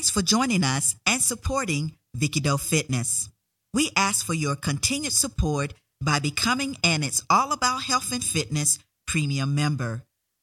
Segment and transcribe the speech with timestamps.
[0.00, 3.28] Thanks for joining us and supporting Vicky Doe Fitness.
[3.74, 8.78] We ask for your continued support by becoming an It's All About Health and Fitness
[9.06, 10.00] premium member.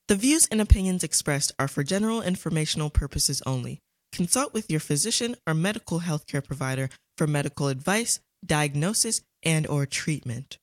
[0.09, 3.79] The views and opinions expressed are for general informational purposes only.
[4.13, 10.59] Consult with your physician or medical healthcare provider for medical advice, diagnosis, and or treatment.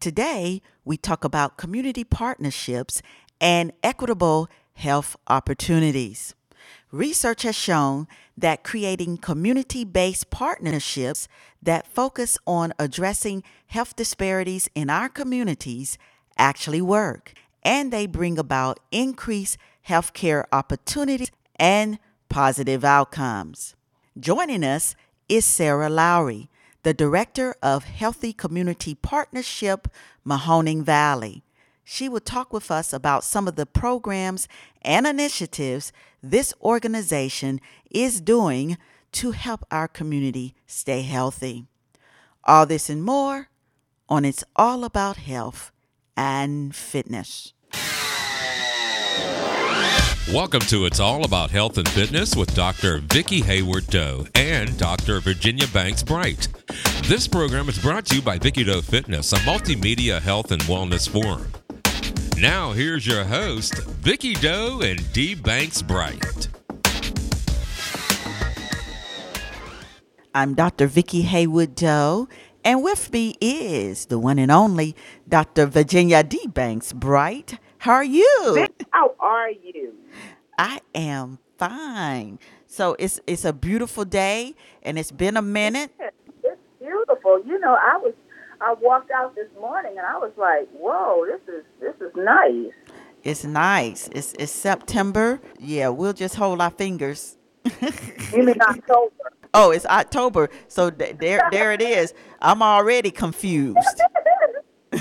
[0.00, 3.00] Today, we talk about community partnerships
[3.40, 6.34] and equitable health opportunities.
[6.92, 11.28] Research has shown that creating community based partnerships
[11.62, 15.98] that focus on addressing health disparities in our communities
[16.36, 19.56] actually work, and they bring about increased
[19.88, 23.76] healthcare opportunities and positive outcomes.
[24.18, 24.96] Joining us
[25.28, 26.48] is Sarah Lowry,
[26.82, 29.86] the Director of Healthy Community Partnership,
[30.26, 31.44] Mahoning Valley.
[31.84, 34.46] She will talk with us about some of the programs
[34.82, 38.76] and initiatives this organization is doing
[39.12, 41.66] to help our community stay healthy.
[42.44, 43.48] All this and more
[44.08, 45.72] on It's All About Health
[46.16, 47.52] and Fitness.
[50.32, 52.98] Welcome to It's All About Health and Fitness with Dr.
[52.98, 55.18] Vicki Hayward Doe and Dr.
[55.18, 56.46] Virginia Banks Bright.
[57.08, 61.08] This program is brought to you by Vicky Doe Fitness, a multimedia health and wellness
[61.08, 61.50] forum.
[62.40, 65.34] Now, here's your host, Vicky Doe and D.
[65.34, 66.48] Banks Bright.
[70.34, 70.86] I'm Dr.
[70.86, 72.28] Vicki Haywood Doe,
[72.64, 74.96] and with me is the one and only
[75.28, 75.66] Dr.
[75.66, 76.46] Virginia D.
[76.46, 77.58] Banks Bright.
[77.76, 78.66] How are you?
[78.90, 79.92] How are you?
[80.56, 82.38] I am fine.
[82.66, 85.90] So it's it's a beautiful day, and it's been a minute.
[86.42, 87.44] It's beautiful.
[87.44, 88.14] You know, I was
[88.60, 92.72] I walked out this morning and I was like, "Whoa, this is this is nice."
[93.22, 94.08] It's nice.
[94.12, 95.40] It's it's September.
[95.58, 97.36] Yeah, we'll just hold our fingers.
[97.64, 99.12] You mean October?
[99.52, 100.48] Oh, it's October.
[100.68, 102.14] So th- there there it is.
[102.40, 104.00] I'm already confused.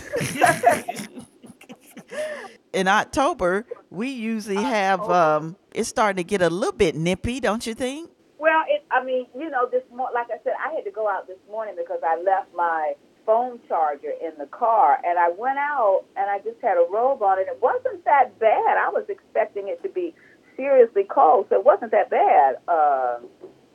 [2.73, 7.67] In October, we usually have um it's starting to get a little bit nippy, don't
[7.67, 8.09] you think?
[8.39, 8.83] Well, it.
[8.89, 11.37] I mean, you know, this more like I said, I had to go out this
[11.47, 12.93] morning because I left my
[13.29, 17.21] phone charger in the car, and I went out and I just had a robe
[17.21, 18.77] on, and it wasn't that bad.
[18.79, 20.15] I was expecting it to be
[20.57, 22.55] seriously cold, so it wasn't that bad.
[22.67, 23.19] Uh,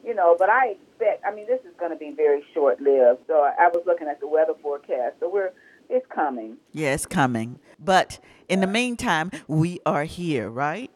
[0.04, 1.24] you know, but I expect.
[1.24, 3.20] I mean, this is going to be very short lived.
[3.28, 5.14] So I, I was looking at the weather forecast.
[5.20, 5.52] So we're
[5.88, 6.56] it's coming.
[6.72, 7.60] Yeah, it's coming.
[7.78, 10.90] But in the meantime, we are here, right?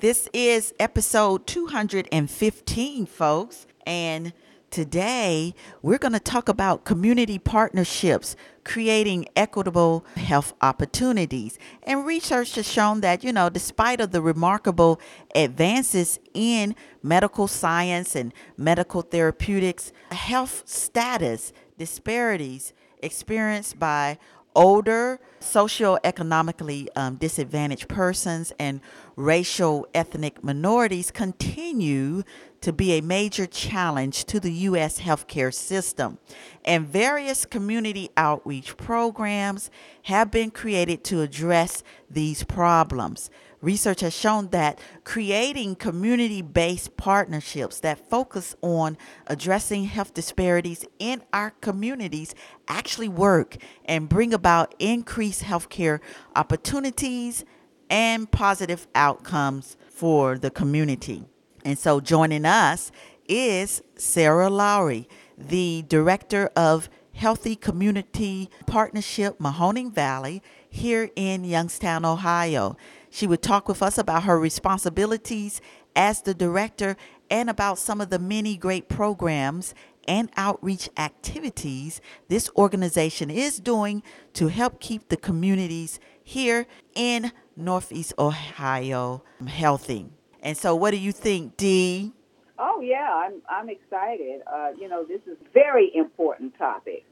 [0.00, 3.66] This is episode 215, folks.
[3.86, 4.34] And
[4.74, 11.60] today we're going to talk about community partnerships, creating equitable health opportunities.
[11.84, 15.00] And research has shown that, you know, despite of the remarkable
[15.32, 16.74] advances in
[17.04, 24.18] medical science and medical therapeutics, health status disparities experienced by
[24.56, 28.80] older, socioeconomically um, disadvantaged persons and
[29.14, 32.22] racial ethnic minorities continue
[32.64, 34.98] to be a major challenge to the U.S.
[34.98, 36.16] healthcare system.
[36.64, 39.70] And various community outreach programs
[40.04, 43.28] have been created to address these problems.
[43.60, 51.22] Research has shown that creating community based partnerships that focus on addressing health disparities in
[51.34, 52.34] our communities
[52.66, 56.00] actually work and bring about increased healthcare
[56.34, 57.44] opportunities
[57.90, 61.26] and positive outcomes for the community.
[61.64, 62.92] And so joining us
[63.26, 65.08] is Sarah Lowry,
[65.38, 72.76] the Director of Healthy Community Partnership Mahoning Valley here in Youngstown, Ohio.
[73.08, 75.62] She would talk with us about her responsibilities
[75.96, 76.96] as the director
[77.30, 79.74] and about some of the many great programs
[80.06, 84.02] and outreach activities this organization is doing
[84.34, 90.10] to help keep the communities here in Northeast Ohio healthy.
[90.44, 92.12] And so, what do you think, Dee?
[92.58, 94.42] Oh yeah, I'm I'm excited.
[94.46, 97.04] Uh, you know, this is very important topic.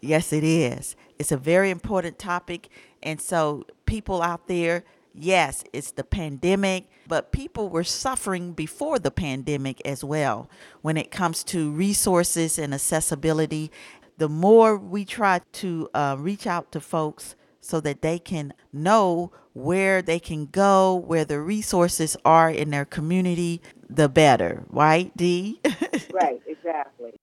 [0.00, 0.94] Yes, it is.
[1.18, 2.68] It's a very important topic.
[3.02, 4.84] And so, people out there,
[5.14, 10.48] yes, it's the pandemic, but people were suffering before the pandemic as well
[10.82, 13.72] when it comes to resources and accessibility.
[14.18, 17.36] the more we try to uh, reach out to folks
[17.66, 22.84] so that they can know where they can go, where the resources are in their
[22.84, 25.60] community, the better, right, Dee?
[26.12, 27.14] right, exactly.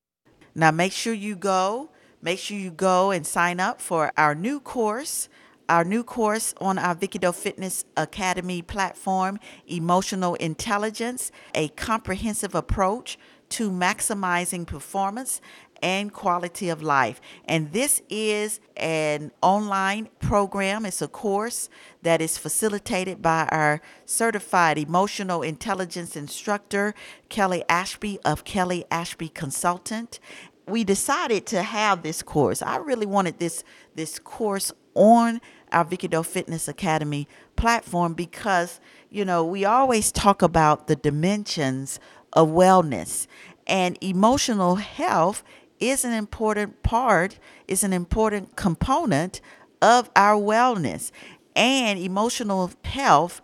[0.54, 1.90] Now make sure you go.
[2.22, 5.30] Make sure you go and sign up for our new course.
[5.70, 13.18] Our new course on our Vicky Doe Fitness Academy platform, Emotional Intelligence, a comprehensive approach
[13.50, 15.40] to maximizing performance
[15.84, 17.20] and quality of life.
[17.46, 21.70] And this is an online program, it's a course
[22.02, 26.96] that is facilitated by our certified emotional intelligence instructor,
[27.28, 30.22] Kelly Ashby of Kelly Ashby Consultant.
[30.66, 32.62] We decided to have this course.
[32.62, 33.66] I really wanted this
[33.96, 35.42] this course on
[35.74, 37.28] our Vicky Doe Fitness Academy
[37.58, 42.00] platform because, you know, we always talk about the dimensions
[42.32, 43.28] of wellness
[43.68, 45.44] and emotional health
[45.80, 49.42] is an important part, is an important component
[49.82, 51.12] of our wellness
[51.56, 53.42] and emotional health.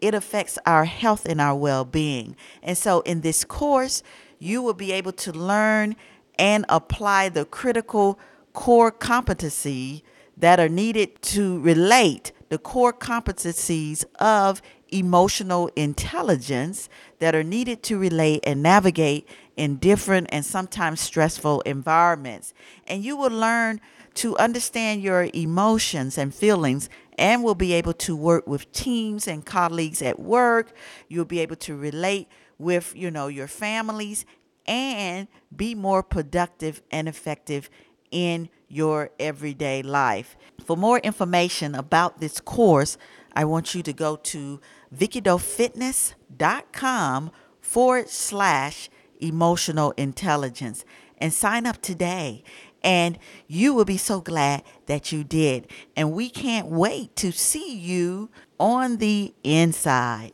[0.00, 2.36] It affects our health and our well being.
[2.62, 4.02] And so, in this course,
[4.38, 5.94] you will be able to learn
[6.38, 8.18] and apply the critical
[8.52, 10.02] core competency
[10.36, 14.60] that are needed to relate the core competencies of
[14.92, 22.54] emotional intelligence that are needed to relate and navigate in different and sometimes stressful environments.
[22.86, 23.80] And you will learn
[24.14, 29.44] to understand your emotions and feelings and will be able to work with teams and
[29.44, 30.72] colleagues at work.
[31.08, 32.28] You'll be able to relate
[32.58, 34.24] with, you know, your families
[34.66, 37.68] and be more productive and effective
[38.10, 40.36] in your everyday life.
[40.64, 42.96] For more information about this course,
[43.34, 44.60] I want you to go to
[44.96, 47.30] vickydofitness.com
[47.60, 48.90] forward slash
[49.20, 50.84] emotional intelligence
[51.18, 52.42] and sign up today.
[52.84, 53.16] And
[53.46, 55.68] you will be so glad that you did.
[55.96, 58.28] And we can't wait to see you
[58.58, 60.32] on the inside.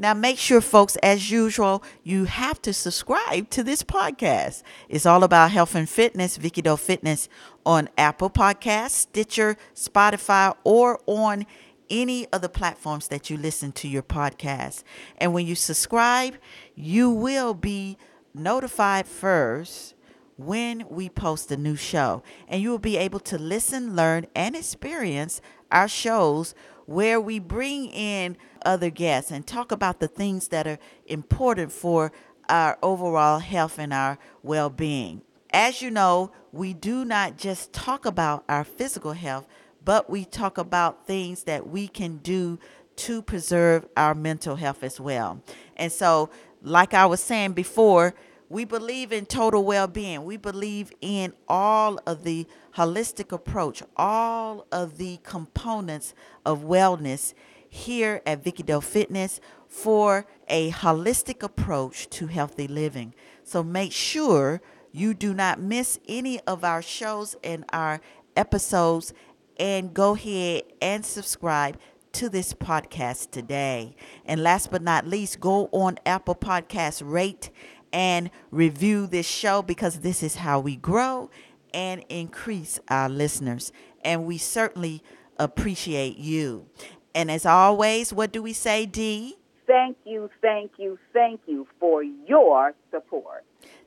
[0.00, 4.62] Now, make sure, folks, as usual, you have to subscribe to this podcast.
[4.88, 7.28] It's all about health and fitness, Vicky Doe Fitness,
[7.66, 11.46] on Apple Podcasts, Stitcher, Spotify, or on
[11.90, 14.82] any of the platforms that you listen to your podcast.
[15.18, 16.36] And when you subscribe,
[16.74, 17.98] you will be
[18.34, 19.94] notified first
[20.36, 22.22] when we post a new show.
[22.46, 25.40] And you will be able to listen, learn, and experience
[25.70, 26.54] our shows
[26.86, 32.12] where we bring in other guests and talk about the things that are important for
[32.48, 35.20] our overall health and our well being.
[35.50, 39.46] As you know, we do not just talk about our physical health,
[39.88, 42.58] but we talk about things that we can do
[42.94, 45.42] to preserve our mental health as well.
[45.78, 46.28] And so,
[46.62, 48.14] like I was saying before,
[48.50, 50.26] we believe in total well being.
[50.26, 56.12] We believe in all of the holistic approach, all of the components
[56.44, 57.32] of wellness
[57.70, 63.14] here at Vicky Doe Fitness for a holistic approach to healthy living.
[63.42, 64.60] So make sure
[64.92, 68.02] you do not miss any of our shows and our
[68.38, 69.12] episodes
[69.58, 71.78] and go ahead and subscribe
[72.12, 73.94] to this podcast today.
[74.24, 77.50] And last but not least, go on Apple Podcasts, rate
[77.92, 81.30] and review this show because this is how we grow
[81.72, 83.72] and increase our listeners.
[84.04, 85.02] And we certainly
[85.38, 86.66] appreciate you.
[87.14, 89.36] And as always, what do we say, Dee?
[89.66, 93.44] Thank you, thank you, thank you for your support.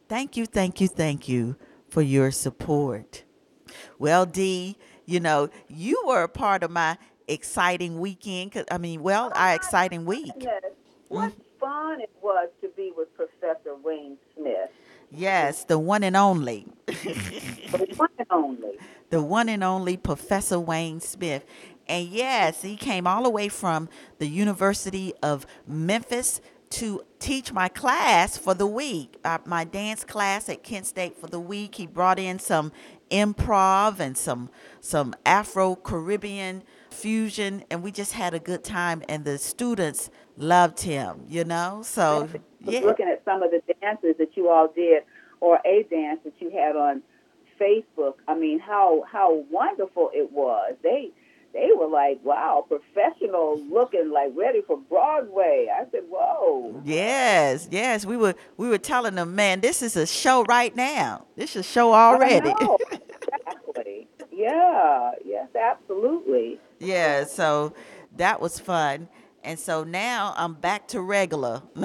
[0.07, 1.55] Thank you, thank you, thank you
[1.89, 3.23] for your support.
[3.97, 8.51] Well, Dee, you know, you were a part of my exciting weekend.
[8.53, 10.31] Cause, I mean, well, oh, our exciting week.
[11.07, 11.59] What mm.
[11.59, 14.69] fun it was to be with Professor Wayne Smith.
[15.11, 16.67] Yes, the one and only.
[16.85, 18.71] the one and only.
[19.09, 21.43] The one and only Professor Wayne Smith.
[21.85, 23.89] And yes, he came all the way from
[24.19, 26.39] the University of Memphis
[26.69, 31.27] to teach my class for the week, uh, my dance class at Kent State for
[31.27, 31.75] the week.
[31.75, 32.71] He brought in some
[33.11, 34.49] improv and some
[34.79, 39.03] some Afro Caribbean fusion, and we just had a good time.
[39.07, 41.81] And the students loved him, you know.
[41.83, 42.79] So yeah.
[42.79, 45.03] looking at some of the dances that you all did,
[45.39, 47.01] or a dance that you had on
[47.59, 48.15] Facebook.
[48.27, 50.75] I mean, how how wonderful it was.
[50.81, 51.11] They
[51.53, 55.67] they were like, wow, professional looking, like ready for Broadway.
[55.73, 56.81] I said, whoa.
[56.85, 58.05] Yes, yes.
[58.05, 61.25] We were we were telling them, man, this is a show right now.
[61.35, 62.53] This is a show already.
[62.91, 64.07] exactly.
[64.31, 65.11] Yeah.
[65.25, 66.59] Yes, absolutely.
[66.79, 67.25] Yeah.
[67.25, 67.73] So
[68.17, 69.09] that was fun,
[69.43, 71.63] and so now I'm back to regular.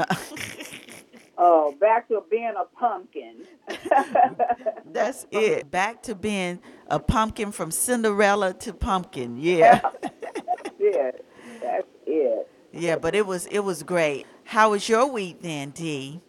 [1.38, 3.44] Oh, back to being a pumpkin.
[4.92, 5.70] That's it.
[5.70, 9.36] Back to being a pumpkin from Cinderella to pumpkin.
[9.46, 9.80] Yeah.
[10.78, 11.10] yeah,
[11.62, 12.48] that's it.
[12.72, 14.26] Yeah, but it was it was great.
[14.44, 16.20] How was your week then, Dee?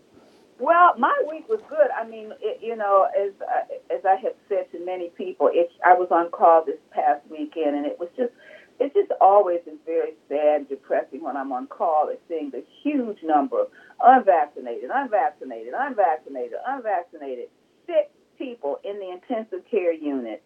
[0.59, 1.87] Well, my week was good.
[1.95, 5.69] I mean, it, you know, as uh, as I have said to many people, it,
[5.85, 8.31] I was on call this past weekend, and it was just
[8.79, 13.17] it just always is very sad, depressing when I'm on call and seeing the huge
[13.23, 13.67] number of
[14.03, 17.49] unvaccinated, unvaccinated, unvaccinated, unvaccinated,
[17.85, 20.43] sick people in the intensive care unit.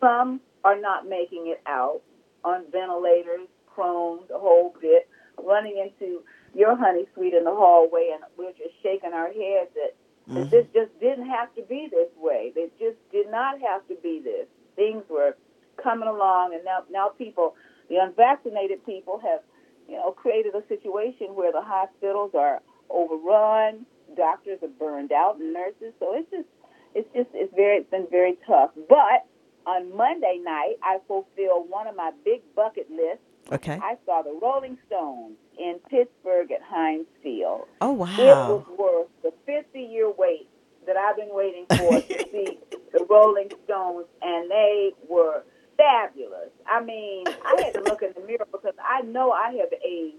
[0.00, 2.00] Some are not making it out
[2.44, 5.08] on ventilators, prone, the whole bit,
[5.42, 6.22] running into
[6.54, 9.94] your honey sweet in the hallway, and we're just shaking our heads that,
[10.26, 10.50] that mm-hmm.
[10.50, 12.52] this just didn't have to be this way.
[12.56, 14.46] It just did not have to be this.
[14.74, 15.36] Things were
[15.82, 17.54] coming along, and now now people,
[17.88, 19.40] the unvaccinated people, have
[19.88, 25.52] you know created a situation where the hospitals are overrun, doctors are burned out, and
[25.52, 25.92] nurses.
[25.98, 26.48] So it's just
[26.94, 28.70] it's just it's very it's been very tough.
[28.88, 29.26] But
[29.66, 33.24] on Monday night, I fulfilled one of my big bucket lists.
[33.50, 33.78] Okay.
[33.82, 37.66] I saw the Rolling Stones in Pittsburgh at Heinz Field.
[37.80, 38.06] Oh wow!
[38.06, 40.48] It was worth the 50 year wait
[40.86, 42.58] that I've been waiting for to see
[42.92, 45.44] the Rolling Stones, and they were
[45.78, 46.50] fabulous.
[46.66, 50.16] I mean, I had to look in the mirror because I know I have aged,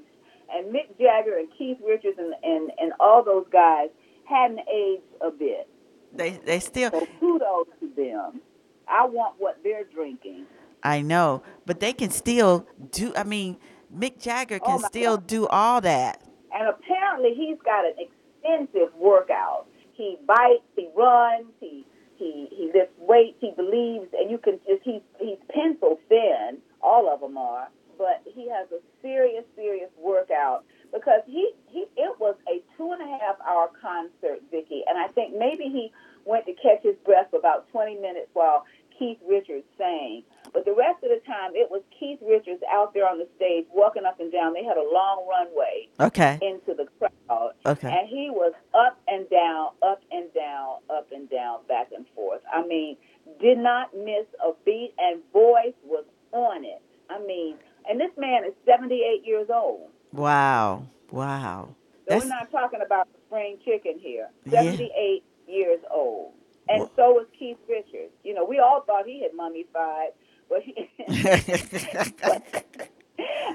[0.51, 3.89] and Mick Jagger and Keith Richards and, and, and all those guys
[4.27, 5.67] hadn't aged a bit.
[6.13, 8.41] They they still So kudos to them.
[8.87, 10.45] I want what they're drinking.
[10.81, 13.57] I know, but they can still do I mean,
[13.95, 16.23] Mick Jagger oh, can Oh, still do all that.
[16.51, 19.67] And apparently he's got an extensive workout.
[19.93, 21.85] He bites, he runs, he
[22.19, 26.59] he he lifts weights, he believes, and you can just he's he's pencil thin.
[26.83, 32.19] All of them are, but he has a serious serious workout because he he it
[32.19, 35.91] was a two and a half hour concert, Vicky, and I think maybe he
[36.25, 38.65] went to catch his breath for about twenty minutes while
[38.97, 40.23] Keith Richards sang.
[40.51, 43.65] But the rest of the time, it was Keith Richards out there on the stage
[43.73, 44.53] walking up and down.
[44.53, 46.39] They had a long runway Okay.
[46.41, 47.51] into the crowd.
[47.65, 47.87] Okay.
[47.87, 52.08] And he was up and down, up and down, up and down, back and forth.
[52.53, 52.97] I mean,
[53.39, 56.81] did not miss a beat and voice was on it.
[57.09, 57.55] I mean,
[57.89, 59.89] and this man is 78 years old.
[60.11, 60.85] Wow.
[61.11, 61.75] Wow.
[62.07, 64.29] So That's we're not talking about the spring chicken here.
[64.45, 64.63] Yeah.
[64.63, 66.33] 78 years old.
[66.67, 68.13] And so was Keith Richards.
[68.23, 70.09] You know, we all thought he had mummified,
[70.47, 70.87] but he,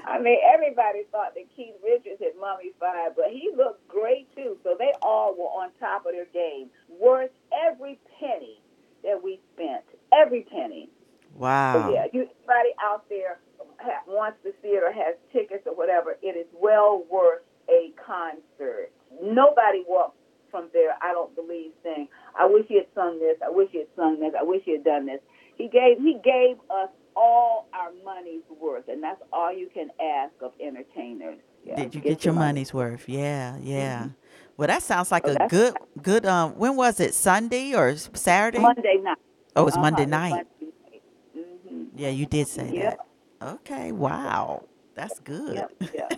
[0.05, 4.57] I mean, everybody thought that Keith Richards had mummified, but he looked great too.
[4.63, 7.31] So they all were on top of their game, worth
[7.65, 8.59] every penny
[9.05, 9.83] that we spent.
[10.13, 10.89] Every penny.
[11.33, 11.91] So wow.
[11.93, 13.39] yeah, you, anybody out there
[13.77, 17.91] ha- wants to see it or has tickets or whatever, it is well worth a
[18.05, 18.91] concert.
[19.21, 20.17] Nobody walked
[20.51, 22.07] from there, I don't believe, saying,
[22.39, 23.37] "I wish he had sung this.
[23.45, 24.33] I wish he had sung this.
[24.39, 25.19] I wish he had done this."
[25.57, 30.33] He gave he gave us all our money's worth, and that's all you can ask
[30.41, 31.39] of entertainers.
[31.65, 32.47] Yeah, Did you get, your money.
[32.47, 33.09] money's worth?
[33.09, 33.99] Yeah, yeah.
[33.99, 34.09] Mm-hmm.
[34.57, 36.25] Well, that sounds like Oh, a good, good.
[36.25, 37.13] Um, when was it?
[37.13, 38.59] Sunday or Saturday?
[38.59, 39.17] Monday night.
[39.55, 40.31] Oh, it's Uh-huh, Monday night.
[40.31, 41.01] Monday.
[41.37, 41.87] Mhm.
[41.95, 42.97] Yeah, you did say Yep.
[43.41, 43.41] that.
[43.41, 43.91] Okay.
[43.91, 44.63] Wow.
[44.95, 45.55] That's good.
[45.55, 45.71] Yep.
[45.93, 46.13] Yep.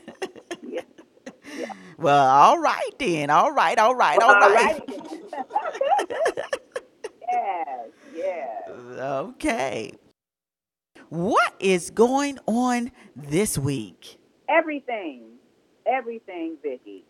[0.63, 0.85] yep.
[1.97, 3.31] Well, all right then.
[3.31, 3.77] All right.
[3.79, 4.21] All right.
[4.21, 4.83] All All right.
[7.31, 7.89] yes.
[8.13, 8.63] Yes.
[8.99, 9.93] Okay.
[11.09, 14.17] What is going on this week?
[14.49, 15.23] Everything.
[15.87, 17.05] Everything, Vicky.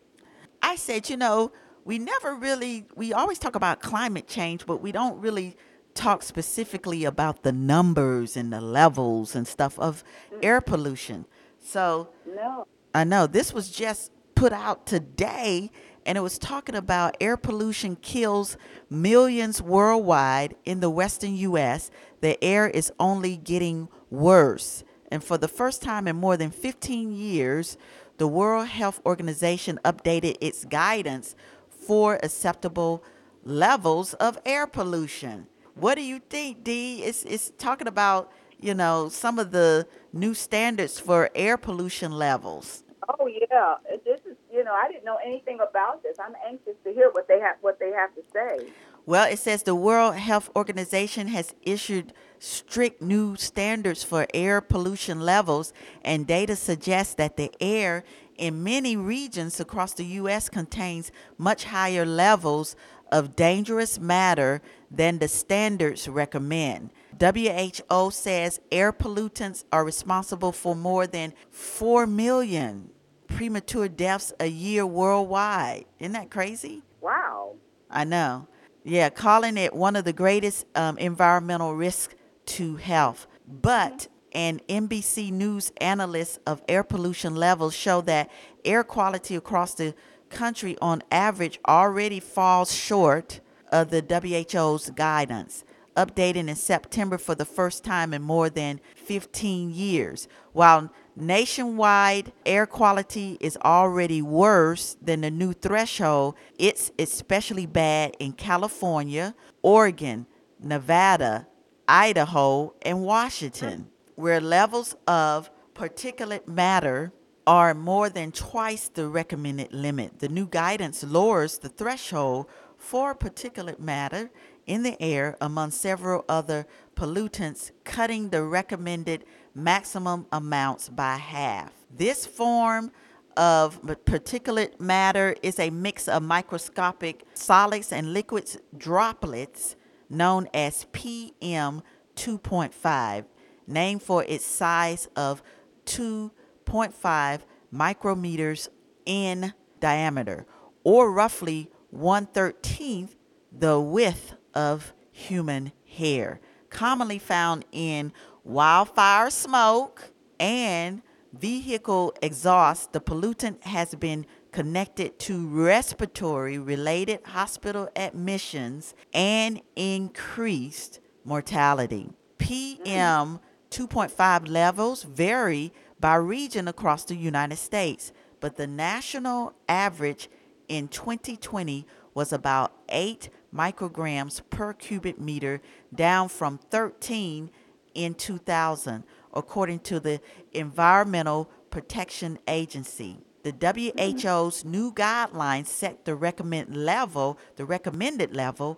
[0.68, 1.54] I said, you know,
[1.86, 5.56] we never really, we always talk about climate change, but we don't really
[5.94, 10.40] talk specifically about the numbers and the levels and stuff of mm.
[10.44, 11.26] air pollution.
[11.62, 12.68] So No.
[12.94, 15.72] I know this was just put out today,
[16.06, 18.58] and it was talking about air pollution kills
[18.90, 21.92] millions worldwide in the western U.S.
[22.20, 24.84] The air is only getting worse.
[25.10, 27.78] And for the first time in more than 15 years,
[28.18, 31.36] the World Health Organization updated its guidance
[31.70, 33.04] for acceptable
[33.44, 35.48] levels of air pollution.
[35.76, 37.04] What do you think, Dee?
[37.04, 42.84] It's, it's talking about, you know, some of the new standards for air pollution levels.
[43.20, 43.76] Oh yeah.
[44.04, 46.18] This is you know, I didn't know anything about this.
[46.20, 48.72] I'm anxious to hear what they have what they have to say.
[49.08, 55.22] Well, it says the World Health Organization has issued strict new standards for air pollution
[55.22, 55.72] levels,
[56.04, 58.04] and data suggests that the air
[58.36, 60.50] in many regions across the U.S.
[60.50, 62.76] contains much higher levels
[63.10, 64.62] of dangerous matter
[64.92, 66.92] than the standards recommend.
[67.18, 72.90] WHO says air pollutants are responsible for more than 4 million
[73.28, 75.86] premature deaths a year worldwide.
[75.98, 76.84] Isn't that crazy?
[77.00, 77.56] Wow.
[77.90, 78.50] I know.
[78.90, 82.16] Yeah, calling it one of the greatest um, environmental risks
[82.46, 83.28] to health.
[83.46, 88.32] But an NBC News analyst of air pollution levels show that
[88.64, 89.94] air quality across the
[90.30, 93.42] country on average already falls short
[93.74, 95.66] of the WHO's guidance,
[95.98, 100.30] updated in September for the first time in more than 15 years.
[100.54, 108.34] While nationwide air quality is already worse than the new threshold, it's especially bad in
[108.34, 110.26] California, Oregon,
[110.62, 111.48] Nevada,
[111.88, 117.12] Idaho, and Washington, where levels of particulate matter
[117.46, 120.20] are more than twice the recommended limit.
[120.20, 122.48] The new guidance lowers the threshold
[122.78, 124.30] for particulate matter
[124.66, 129.24] in the air among several other pollutants, cutting the recommended
[129.58, 131.74] maximum amounts by half.
[131.90, 132.92] This form
[133.36, 139.76] of particulate matter is a mix of microscopic solids and liquids droplets
[140.10, 141.82] known as PM
[142.16, 143.26] 2.5,
[143.66, 145.42] named for its size of
[145.86, 147.42] 2.5
[147.74, 148.70] micrometers
[149.06, 150.46] in diameter,
[150.84, 153.16] or roughly 113th
[153.52, 158.14] the width of human hair, commonly found in
[158.48, 161.02] wildfire smoke and
[161.34, 162.94] vehicle exhaust.
[162.94, 172.10] The pollutant has been connected to respiratory related hospital admissions and increased mortality.
[172.38, 173.40] PM
[173.70, 180.30] 2.5 levels vary by region across the United States, but the national average
[180.70, 185.62] in 2020 was about 8 micrograms per cubic meter,
[185.94, 187.52] down from 13
[187.98, 190.22] in 2000, according to the
[190.54, 193.18] Environmental Protection Agency.
[193.44, 198.78] The WHO's new guidelines set the recommend level, the recommended level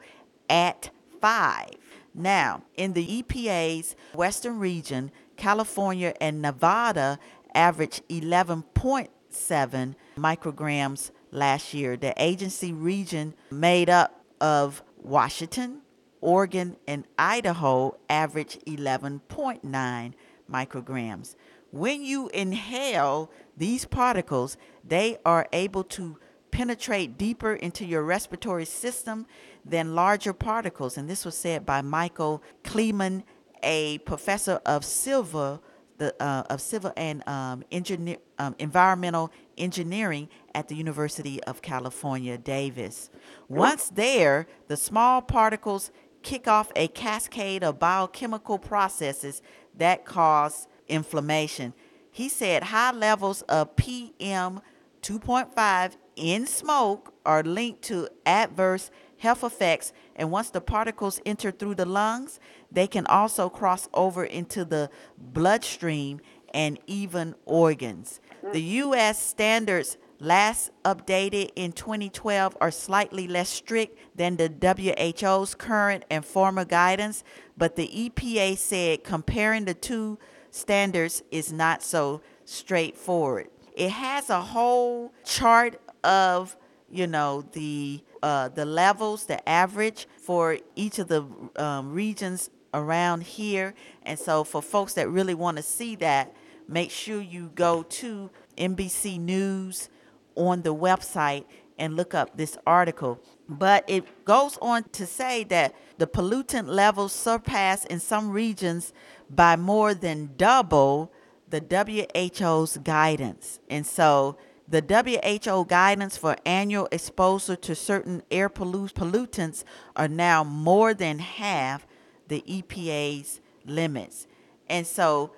[0.50, 1.70] at 5.
[2.14, 7.20] Now, in the EPA's western region, California and Nevada
[7.54, 11.98] averaged 11.7 micrograms last year.
[11.98, 15.82] The agency region made up of Washington,
[16.22, 20.14] Oregon, and Idaho average 11.9
[20.52, 21.36] micrograms.
[21.72, 26.18] When you inhale these particles, they are able to
[26.52, 29.28] penetrate deeper into your respiratory system
[29.64, 30.98] than larger particles.
[30.98, 33.24] And this was said by Michael Kleeman,
[33.62, 35.62] a professor of civil
[36.00, 42.38] the uh, of civil and um, engineer um, environmental engineering at the University of California,
[42.38, 43.10] Davis.
[43.48, 45.92] Once there, the small particles
[46.24, 49.42] kick off a cascade of biochemical processes
[49.76, 51.74] that cause inflammation.
[52.12, 54.62] He said high levels of PM
[55.02, 61.76] 2.5 in smoke are linked to adverse health effects, and once the particles enter through
[61.76, 62.40] the lungs,
[62.72, 66.20] they can also cross over into the bloodstream
[66.54, 68.20] and even organs.
[68.52, 69.22] The U.S.
[69.22, 76.66] standards last updated in 2012 are slightly less strict than the WHO's current and former
[76.66, 77.24] guidance,
[77.58, 80.18] but the EPA said comparing the two
[80.52, 83.50] standards is not so straightforward.
[83.76, 86.58] It has a whole chart of,
[86.90, 93.24] you know, the uh, the levels, the average for each of the um, regions around
[93.24, 93.74] here.
[94.04, 96.36] And so, for folks that really want to see that,
[96.68, 99.90] make sure you go to NBC News
[100.36, 101.46] on the website
[101.78, 103.20] and look up this article.
[103.48, 108.94] But it goes on to say that the pollutant levels surpass in some regions
[109.30, 111.12] by more than double
[111.50, 113.60] the WHO's guidance.
[113.70, 114.38] And so
[114.68, 119.64] the WHO guidance for annual exposure to certain air pollutants
[119.96, 121.88] are now more than half
[122.28, 124.28] the EPA's limits.
[124.70, 125.32] And so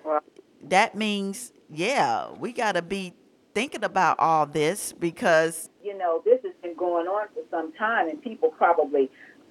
[0.61, 3.13] that means, yeah, we got to be
[3.53, 5.69] thinking about all this because.
[5.83, 9.09] You know, this has been going on for some time, and people probably,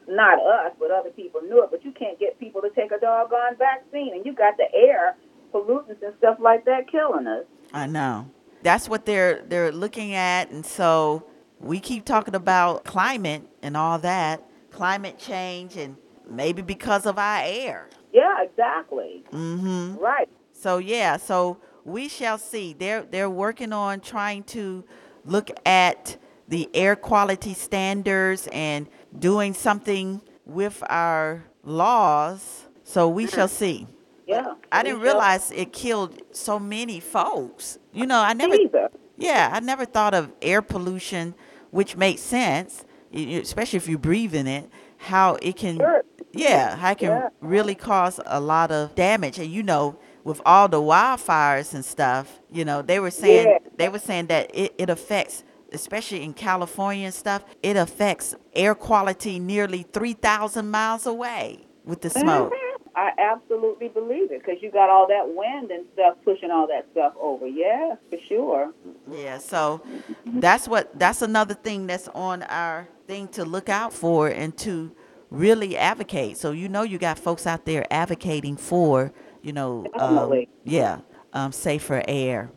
[0.09, 3.01] not us, but other people knew it, but you can't get people to take a
[3.01, 4.15] doggone vaccine.
[4.15, 5.17] And you got the air
[5.53, 7.45] pollutants and stuff like that killing us.
[7.73, 8.31] I know.
[8.63, 11.25] That's what they're they're looking at and so
[11.61, 15.97] we keep talking about climate and all that, climate change and
[16.29, 17.89] maybe because of our air.
[18.13, 19.25] Yeah, exactly.
[19.33, 19.97] Mm-hmm.
[19.97, 20.29] Right.
[20.53, 22.73] So yeah, so we shall see.
[22.73, 24.85] They're they're working on trying to
[25.25, 26.17] look at
[26.49, 28.89] the air quality standards and
[29.19, 32.67] doing something with our laws.
[32.85, 33.87] So we shall see.
[34.27, 34.55] Yeah.
[34.73, 37.79] I didn't realize it killed so many folks.
[37.93, 38.91] You know, I never Either.
[39.17, 41.35] Yeah, I never thought of air pollution,
[41.71, 46.03] which makes sense especially if you breathe in it, how it can, Sure.
[46.33, 47.29] yeah, how it can Yeah.
[47.41, 49.39] really cause a lot of damage.
[49.41, 49.99] And you know,
[50.31, 53.59] with all the wildfires and stuff, you know, they were saying Yeah.
[53.77, 58.75] they were saying that it, it affects, especially in California and stuff, it affects air
[58.75, 62.53] quality nearly three thousand miles away with the smoke.
[62.53, 62.57] Mhm.
[62.97, 66.87] I absolutely believe it because you got all that wind and stuff pushing all that
[66.93, 67.47] stuff over.
[67.47, 68.73] Yeah, for sure.
[69.11, 69.81] Yeah, so
[70.27, 74.91] that's what that's another thing that's on our thing to look out for and to
[75.31, 76.37] really advocate.
[76.37, 81.01] So you know you got folks out there advocating for, you know, um, yeah,
[81.33, 82.51] um, safer air.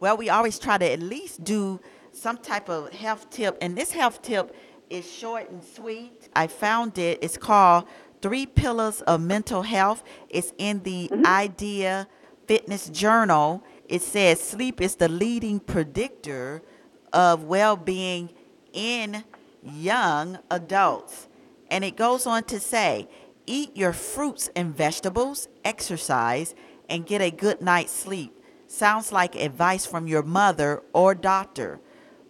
[0.00, 1.80] Well, we always try to at least do
[2.12, 4.54] some type of health tip, and this health tip
[4.90, 6.28] is short and sweet.
[6.34, 7.18] I found it.
[7.22, 7.86] It's called
[8.22, 10.02] Three Pillars of Mental Health.
[10.28, 12.06] It's in the Idea
[12.46, 13.62] Fitness Journal.
[13.88, 16.62] It says sleep is the leading predictor
[17.12, 18.30] of well being
[18.72, 19.24] in
[19.62, 21.28] young adults.
[21.70, 23.08] And it goes on to say,
[23.46, 26.54] eat your fruits and vegetables, exercise,
[26.88, 28.38] and get a good night's sleep.
[28.66, 31.80] Sounds like advice from your mother or doctor.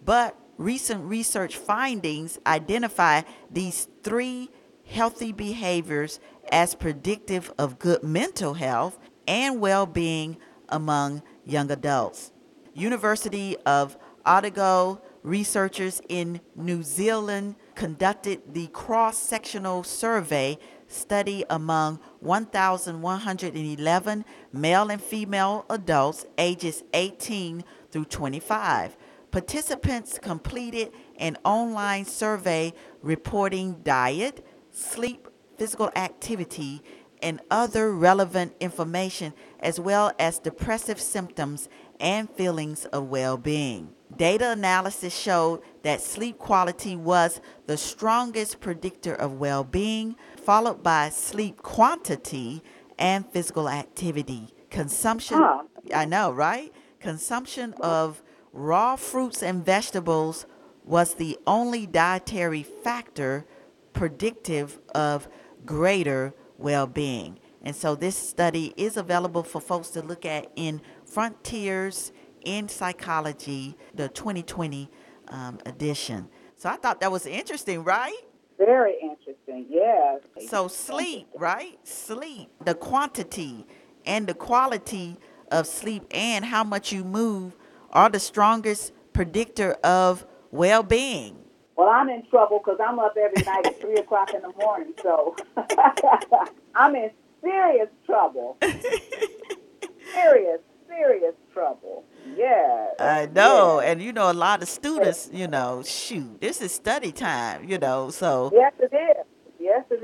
[0.03, 4.49] But recent research findings identify these three
[4.85, 6.19] healthy behaviors
[6.51, 10.37] as predictive of good mental health and well being
[10.69, 12.31] among young adults.
[12.73, 20.57] University of Otago researchers in New Zealand conducted the cross sectional survey
[20.95, 28.97] study among 1,111 male and female adults ages 18 through 25.
[29.31, 35.27] Participants completed an online survey reporting diet, sleep,
[35.57, 36.81] physical activity,
[37.21, 43.89] and other relevant information, as well as depressive symptoms and feelings of well being.
[44.15, 51.09] Data analysis showed that sleep quality was the strongest predictor of well being, followed by
[51.09, 52.61] sleep quantity
[52.99, 54.49] and physical activity.
[54.69, 55.63] Consumption, Huh.
[55.93, 56.71] I know, right?
[56.99, 58.21] Consumption of
[58.53, 60.45] raw fruits and vegetables
[60.83, 63.45] was the only dietary factor
[63.93, 65.27] predictive of
[65.65, 67.39] greater well being.
[67.63, 72.11] And so this study is available for folks to look at in Frontiers
[72.43, 74.91] in Psychology, the 2020
[75.29, 76.29] um, edition.
[76.55, 78.13] So I thought that was interesting, right?
[78.57, 79.65] Very interesting.
[79.69, 80.21] Yes.
[80.47, 81.77] So sleep, right?
[81.83, 83.65] Sleep, the quantity
[84.05, 85.17] and the quality
[85.51, 87.55] of sleep and how much you move
[87.91, 91.37] are the strongest predictor of well-being.
[91.75, 94.93] Well, I'm in trouble because I'm up every night at three o'clock in the morning.
[95.03, 95.35] So
[96.75, 98.57] I'm in serious trouble.
[100.13, 100.59] serious,
[100.95, 102.03] serious trouble.
[102.35, 102.87] Yeah.
[102.99, 107.11] I know, and you know, a lot of students, you know, shoot, this is study
[107.11, 109.25] time, you know, so Yes, it is.
[109.59, 110.03] Yes, it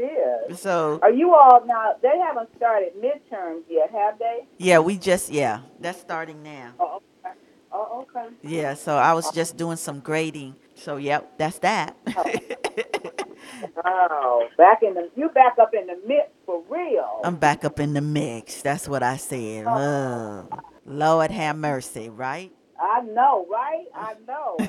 [0.51, 0.60] is.
[0.60, 1.93] so Are you all now?
[2.01, 4.45] They haven't started midterms yet, have they?
[4.58, 6.73] yeah, we just yeah, that's starting now.
[6.80, 7.36] Oh, okay.
[7.71, 8.27] Oh, okay.
[8.41, 10.56] Yeah, so I was just doing some grading.
[10.75, 11.95] So yep, that's that.
[13.86, 17.21] Oh, back in the you back up in the mix for real.
[17.23, 18.62] I'm back up in the mix.
[18.62, 19.65] That's what I said.
[19.67, 20.47] Oh.
[20.51, 20.63] Ugh.
[20.86, 22.52] Lord have mercy, right?
[22.80, 23.86] I know, right?
[23.96, 24.58] I know.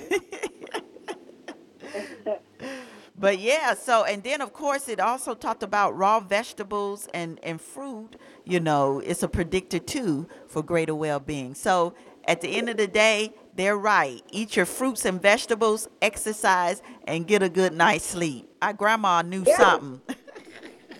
[3.19, 7.61] But yeah, so and then of course it also talked about raw vegetables and and
[7.61, 8.17] fruit.
[8.45, 11.55] You know, it's a predictor too for greater well-being.
[11.55, 11.95] So
[12.27, 14.23] at the end of the day, they're right.
[14.33, 18.51] Eat your fruits and vegetables, exercise, and get a good night's sleep.
[18.63, 19.59] Our grandma knew Yeah.
[19.59, 20.01] something.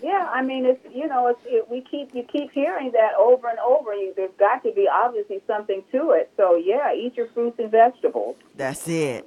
[0.03, 3.47] yeah, I mean, it's you know, it's, it, we keep you keep hearing that over
[3.47, 3.93] and over.
[3.93, 6.29] You, there's got to be obviously something to it.
[6.35, 8.35] So yeah, eat your fruits and vegetables.
[8.55, 9.25] That's it.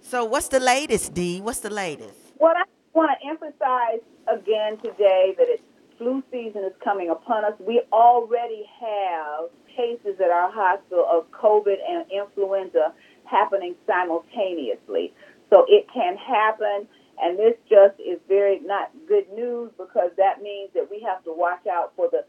[0.00, 1.42] So what's the latest, D?
[1.42, 2.18] What's the latest?
[2.38, 2.62] What I
[2.94, 5.62] want to emphasize again today that it's
[5.98, 7.52] flu season is coming upon us.
[7.60, 15.12] We already have cases at our hospital of COVID and influenza happening simultaneously.
[15.50, 16.88] So it can happen,
[17.20, 21.32] and this just is very not good news because that means that we have to
[21.32, 22.24] watch out for the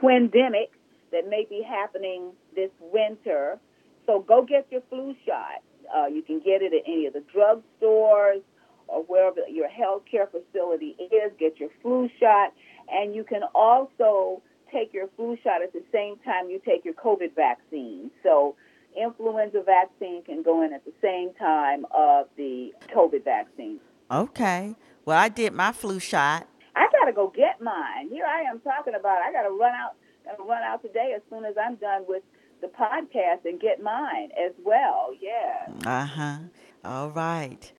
[0.00, 0.68] twindemic
[1.12, 3.58] that may be happening this winter.
[4.06, 5.62] So go get your flu shot.
[5.94, 8.42] Uh, you can get it at any of the drugstores
[8.86, 11.32] or wherever your healthcare facility is.
[11.38, 12.52] Get your flu shot,
[12.88, 16.94] and you can also take your flu shot at the same time you take your
[16.94, 18.10] COVID vaccine.
[18.22, 18.54] So
[19.00, 23.80] influenza vaccine can go in at the same time of the COVID vaccine.
[24.10, 24.74] Okay.
[25.04, 26.48] Well, I did my flu shot.
[26.76, 28.08] I gotta go get mine.
[28.10, 29.18] Here I am talking about.
[29.22, 29.94] I gotta run out.
[30.24, 32.22] Gotta run out today as soon as I'm done with
[32.60, 35.10] the podcast and get mine as well.
[35.20, 35.72] Yeah.
[35.86, 36.36] Uh huh.
[36.84, 37.72] All right.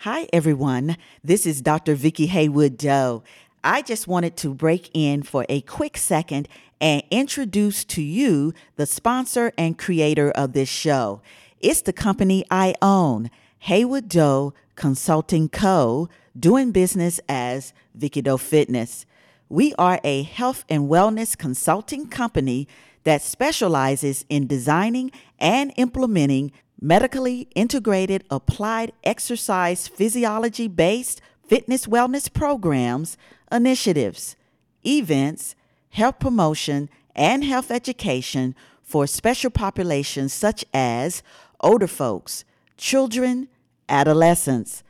[0.00, 0.96] Hi, everyone.
[1.24, 1.94] This is Dr.
[1.94, 3.22] Vicki Haywood Doe.
[3.64, 6.48] I just wanted to break in for a quick second
[6.80, 11.22] and introduce to you the sponsor and creator of this show.
[11.60, 19.06] It's the company I own, Haywood Doe Consulting Co., doing business as Vicki Doe Fitness.
[19.48, 22.68] We are a health and wellness consulting company
[23.04, 33.16] that specializes in designing and implementing medically integrated applied exercise physiology based fitness wellness programs,
[33.50, 34.36] initiatives,
[34.84, 35.54] events,
[35.90, 41.22] health promotion, and health education for special populations such as
[41.60, 42.44] older folks,
[42.76, 43.48] children,
[43.88, 44.82] adolescents,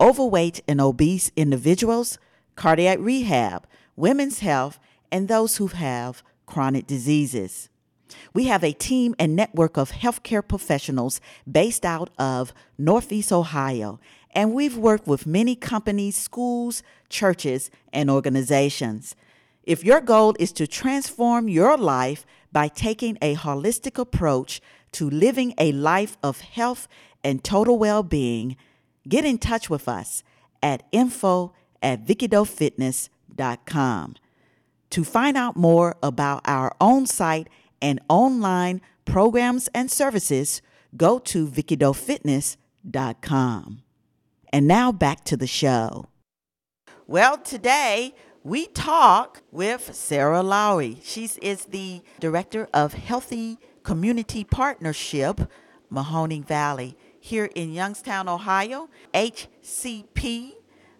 [0.00, 2.18] overweight and obese individuals,
[2.56, 4.78] cardiac rehab, women's health,
[5.10, 7.68] and those who have chronic diseases.
[8.32, 13.98] We have a team and network of healthcare professionals based out of Northeast Ohio,
[14.34, 19.14] and we've worked with many companies, schools, churches, and organizations.
[19.62, 24.60] If your goal is to transform your life by taking a holistic approach
[24.92, 26.86] to living a life of health
[27.24, 28.56] and total well being,
[29.08, 30.22] get in touch with us
[30.62, 34.14] at info at VickiDoeFitness.com.
[34.90, 37.48] To find out more about our own site
[37.82, 40.62] and online programs and services,
[40.96, 43.82] go to VickiDoeFitness.com.
[44.52, 46.06] And now back to the show.
[47.06, 50.98] Well, today we talk with Sarah Lowry.
[51.02, 55.50] She is the Director of Healthy Community Partnership,
[55.92, 58.90] Mahoning Valley, here in Youngstown, Ohio.
[59.14, 60.52] HCP,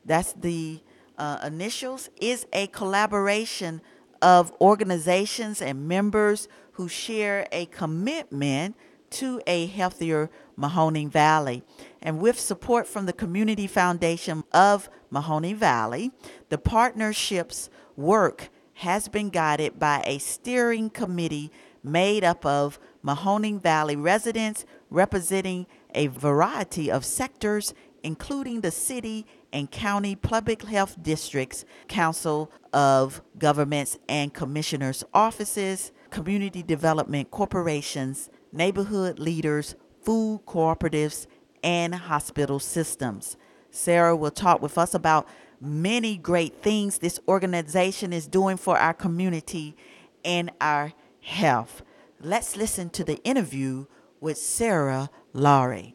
[0.06, 0.80] that's the
[1.18, 3.82] uh, initials, is a collaboration
[4.22, 8.74] of organizations and members who share a commitment
[9.10, 11.62] to a healthier Mahoning Valley.
[12.00, 16.10] And with support from the Community Foundation of Mahoning Valley,
[16.48, 23.94] the partnership's work has been guided by a steering committee made up of Mahoning Valley
[23.94, 32.50] residents representing a variety of sectors, including the city and county public health districts, council
[32.72, 41.26] of governments and commissioners' offices, community development corporations, neighborhood leaders, food cooperatives,
[41.62, 43.36] and hospital systems.
[43.70, 45.26] Sarah will talk with us about
[45.60, 49.76] many great things this organization is doing for our community
[50.24, 51.82] and our health.
[52.20, 53.86] Let's listen to the interview
[54.24, 55.94] with Sarah Lowry.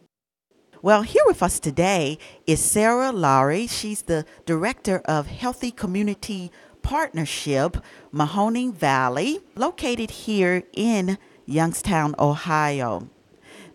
[0.83, 3.65] Well, here with us today is Sarah Lowry.
[3.65, 6.51] She's the Director of Healthy Community
[6.83, 7.77] Partnership,
[8.13, 13.09] Mahoning Valley, located here in Youngstown, Ohio.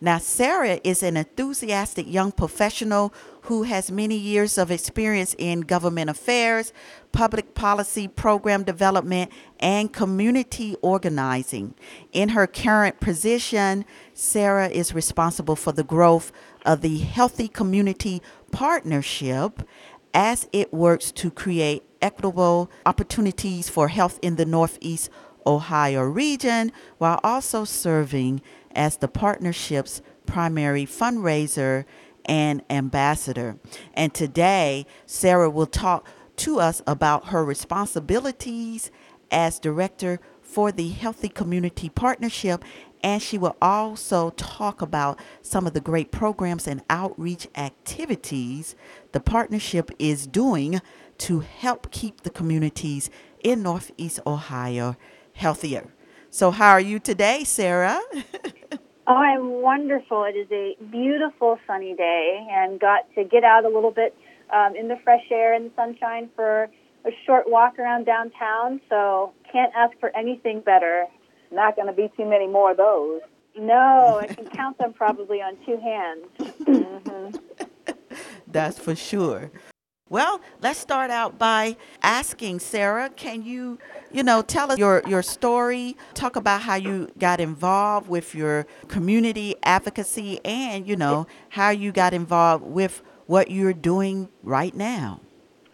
[0.04, 3.14] Now, Sarah is an enthusiastic young professional
[3.44, 6.74] who has many years of experience in government affairs,
[7.12, 11.72] public policy, program development, and community organizing.
[12.12, 16.32] In her current position, Sarah is responsible for the growth
[16.66, 18.20] of the Healthy Community
[18.52, 19.66] Partnership
[20.12, 25.08] as it works to create equitable opportunities for health in the Northeast
[25.46, 28.42] Ohio region while also serving
[28.74, 31.84] as the partnership's primary fundraiser
[32.24, 33.58] and ambassador.
[33.94, 36.06] And today, Sarah will talk
[36.36, 38.90] to us about her responsibilities
[39.30, 42.64] as director for the Healthy Community Partnership.
[43.02, 48.74] And she will also talk about some of the great programs and outreach activities
[49.12, 50.80] the partnership is doing
[51.18, 53.10] to help keep the communities
[53.42, 54.96] in Northeast Ohio
[55.34, 55.92] healthier.
[56.34, 58.00] So, how are you today, Sarah?
[59.06, 60.24] oh, I'm wonderful.
[60.24, 64.16] It is a beautiful sunny day and got to get out a little bit
[64.52, 66.64] um, in the fresh air and the sunshine for
[67.04, 68.80] a short walk around downtown.
[68.88, 71.04] So, can't ask for anything better.
[71.52, 73.20] Not going to be too many more of those.
[73.56, 76.26] No, I can count them probably on two hands.
[76.64, 77.36] mm-hmm.
[78.48, 79.52] That's for sure.
[80.10, 83.78] Well, let's start out by asking Sarah, can you,
[84.12, 88.66] you know, tell us your, your story, talk about how you got involved with your
[88.88, 95.20] community advocacy and, you know, how you got involved with what you're doing right now.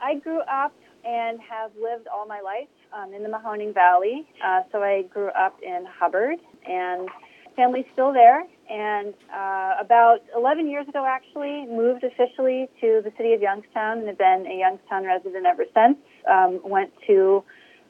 [0.00, 0.72] I grew up
[1.04, 4.28] and have lived all my life um, in the Mahoning Valley.
[4.44, 6.38] Uh, so I grew up in Hubbard
[6.68, 7.08] and
[7.56, 13.32] family's still there and uh, about 11 years ago, actually, moved officially to the city
[13.32, 15.98] of Youngstown and have been a Youngstown resident ever since.
[16.30, 17.42] Um, went to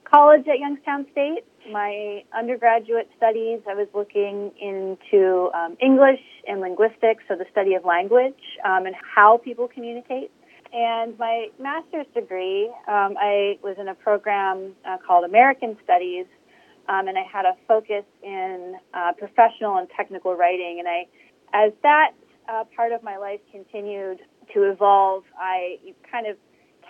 [0.05, 7.25] college at Youngstown State my undergraduate studies, I was looking into um, English and linguistics,
[7.29, 10.31] so the study of language um, and how people communicate.
[10.73, 16.27] And my master's degree, um, I was in a program uh, called American Studies,
[16.91, 20.81] um, and I had a focus in uh, professional and technical writing.
[20.81, 21.07] And I,
[21.55, 22.11] as that
[22.49, 24.19] uh, part of my life continued
[24.55, 25.79] to evolve, I
[26.11, 26.37] kind of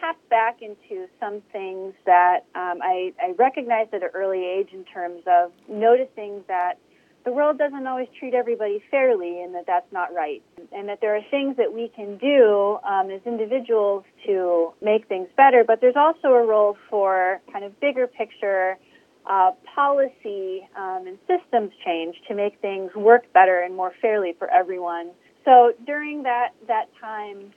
[0.01, 4.85] tapped back into some things that um, I, I recognized at an early age in
[4.85, 6.79] terms of noticing that
[7.27, 10.43] the world doesn't always treat everybody fairly and that that's not right.
[10.73, 15.29] And that there are things that we can do um, as individuals to make things
[15.37, 18.79] better, but there's also a role for kind of bigger picture
[19.27, 24.51] uh, policy um, and systems change to make things work better and more fairly for
[24.51, 25.11] everyone.
[25.45, 27.53] So during that, that time,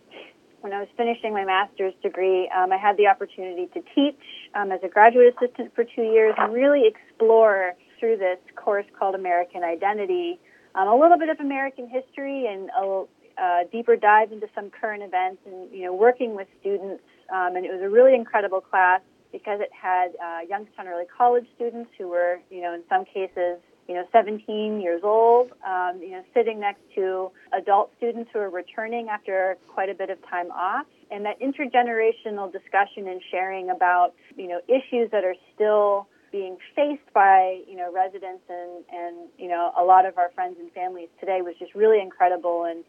[0.62, 4.20] when I was finishing my master's degree, um, I had the opportunity to teach
[4.56, 9.16] um, as a graduate assistant for two years and really explore through this course called
[9.16, 10.40] American Identity
[10.76, 13.04] um, a little bit of American history and a,
[13.42, 17.04] a deeper dive into some current events and you know working with students.
[17.34, 19.02] Um, and it was a really incredible class
[19.34, 23.60] because it had uh, Youngstown Early College students who were you know in some cases
[23.88, 28.50] you know, 17 years old, um, you know, sitting next to adult students who are
[28.50, 30.86] returning after quite a bit of time off.
[31.12, 37.14] And that intergenerational discussion and sharing about, you know, issues that are still being faced
[37.14, 41.10] by, you know, residents and, and, you know, a lot of our friends and families
[41.20, 42.84] today was just really incredible and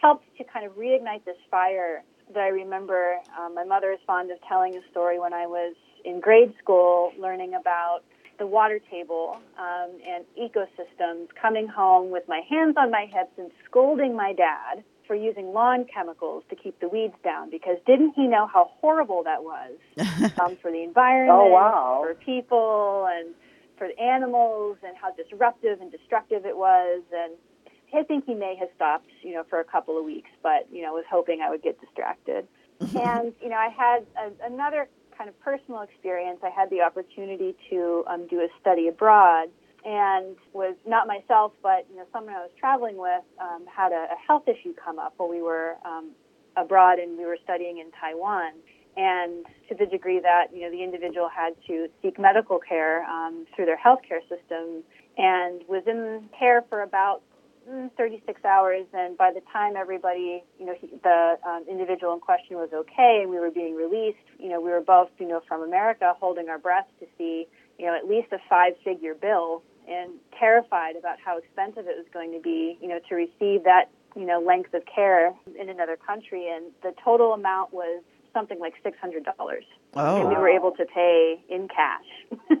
[0.00, 3.16] helped to kind of reignite this fire that I remember.
[3.38, 7.12] Um, my mother is fond of telling a story when I was in grade school
[7.18, 8.00] learning about
[8.38, 13.50] the water table um, and ecosystems, coming home with my hands on my hips and
[13.66, 18.26] scolding my dad for using lawn chemicals to keep the weeds down because didn't he
[18.26, 19.72] know how horrible that was
[20.40, 22.00] um, for the environment, oh, wow.
[22.04, 23.34] for people, and
[23.76, 27.02] for the animals, and how disruptive and destructive it was.
[27.12, 27.34] And
[27.94, 30.82] I think he may have stopped, you know, for a couple of weeks, but you
[30.82, 32.46] know, was hoping I would get distracted.
[32.80, 37.56] and you know, I had a, another kind of personal experience, I had the opportunity
[37.70, 39.48] to um, do a study abroad
[39.84, 44.06] and was not myself, but you know someone I was traveling with um, had a,
[44.12, 46.10] a, health issue come up while we were um,
[46.56, 48.52] abroad and we were studying in Taiwan.
[48.96, 53.46] And to the degree that you know the individual had to seek medical care um,
[53.54, 54.82] through their healthcare system,
[55.16, 57.22] and was in care for about
[57.96, 62.56] 36 hours, and by the time everybody, you know, he, the um, individual in question
[62.56, 65.62] was okay and we were being released, you know, we were both, you know, from
[65.62, 67.46] America holding our breath to see,
[67.78, 72.32] you know, at least a five-figure bill and terrified about how expensive it was going
[72.32, 76.48] to be, you know, to receive that, you know, length of care in another country.
[76.50, 78.02] And the total amount was
[78.32, 79.24] something like $600.
[79.94, 80.20] Oh.
[80.20, 82.38] And we were able to pay in cash.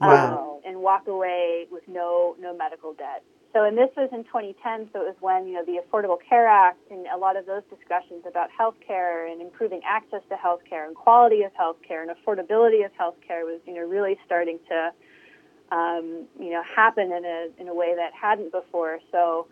[0.00, 0.38] wow.
[0.38, 3.22] Um, and walk away with no no medical debt.
[3.56, 6.46] So, and this was in 2010, so it was when, you know, the Affordable Care
[6.46, 10.60] Act and a lot of those discussions about health care and improving access to health
[10.68, 14.18] care and quality of health care and affordability of health care was, you know, really
[14.26, 14.92] starting to,
[15.74, 18.98] um, you know, happen in a, in a way that hadn't before.
[19.10, 19.46] So,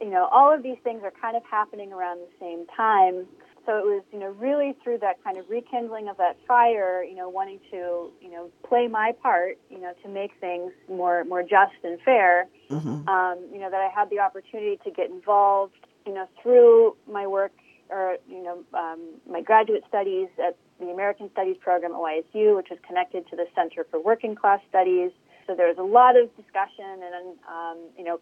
[0.00, 3.28] you know, all of these things are kind of happening around the same time
[3.66, 7.16] so it was, you know, really through that kind of rekindling of that fire, you
[7.16, 11.42] know, wanting to, you know, play my part, you know, to make things more more
[11.42, 12.46] just and fair.
[12.70, 13.08] Mm-hmm.
[13.08, 15.74] Um, you know, that I had the opportunity to get involved,
[16.06, 17.52] you know, through my work
[17.88, 19.00] or you know um,
[19.30, 23.46] my graduate studies at the American Studies program at YSU, which is connected to the
[23.54, 25.10] Center for Working Class Studies.
[25.46, 28.20] So there was a lot of discussion and um, you know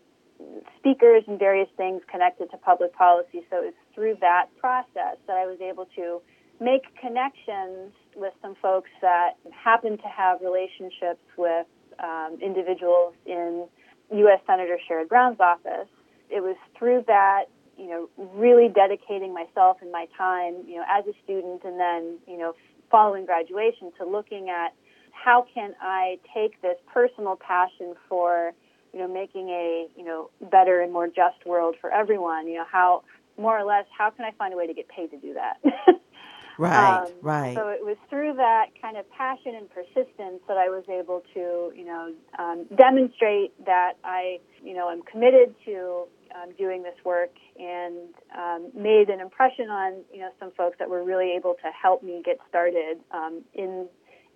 [0.78, 3.46] speakers and various things connected to public policy.
[3.50, 6.20] So it was through that process that I was able to
[6.60, 11.66] make connections with some folks that happen to have relationships with
[12.02, 13.66] um, individuals in
[14.12, 14.40] U.S.
[14.46, 15.88] Senator Sherrod Brown's office.
[16.30, 17.44] It was through that,
[17.76, 22.18] you know, really dedicating myself and my time, you know, as a student and then,
[22.26, 22.54] you know,
[22.90, 24.74] following graduation to looking at
[25.10, 28.52] how can I take this personal passion for
[28.94, 32.64] you know, making a, you know, better and more just world for everyone, you know,
[32.70, 33.02] how,
[33.36, 35.58] more or less, how can I find a way to get paid to do that?
[36.58, 37.56] right, um, right.
[37.56, 41.72] So it was through that kind of passion and persistence that I was able to,
[41.76, 46.04] you know, um, demonstrate that I, you know, am committed to
[46.36, 50.88] um, doing this work and um, made an impression on, you know, some folks that
[50.88, 53.88] were really able to help me get started um, in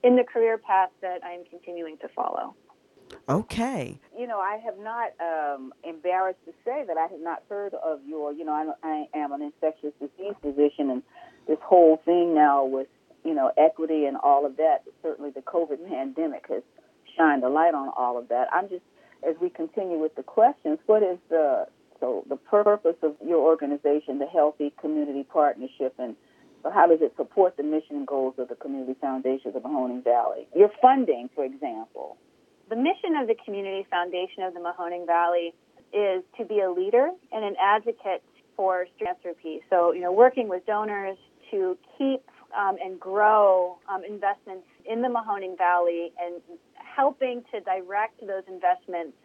[0.05, 2.55] in the career path that I'm continuing to follow.
[3.29, 3.99] Okay.
[4.19, 8.01] You know, I have not um, embarrassed to say that I have not heard of
[8.07, 8.33] your.
[8.33, 8.53] You know,
[8.83, 11.03] I, I am an infectious disease physician, and
[11.47, 12.89] this whole thing now with
[13.25, 14.85] you know equity and all of that.
[15.03, 16.63] Certainly, the COVID pandemic has
[17.17, 18.49] shined a light on all of that.
[18.53, 18.85] I'm just,
[19.29, 21.67] as we continue with the questions, what is the
[22.01, 26.15] so the purpose of your organization, the Healthy Community Partnership, and
[26.73, 30.05] how does it support the mission and goals of the Community Foundation of the Mahoning
[30.05, 30.47] Valley?
[30.55, 32.17] Your funding, for example.
[32.69, 35.55] The mission of the Community Foundation of the Mahoning Valley
[35.93, 38.23] is to be a leader and an advocate
[38.57, 39.62] for philanthropy.
[39.71, 41.16] So, you know, working with donors
[41.51, 42.23] to keep
[42.57, 46.43] um, and grow um, investments in the Mahoning Valley and
[46.75, 49.16] helping to direct those investments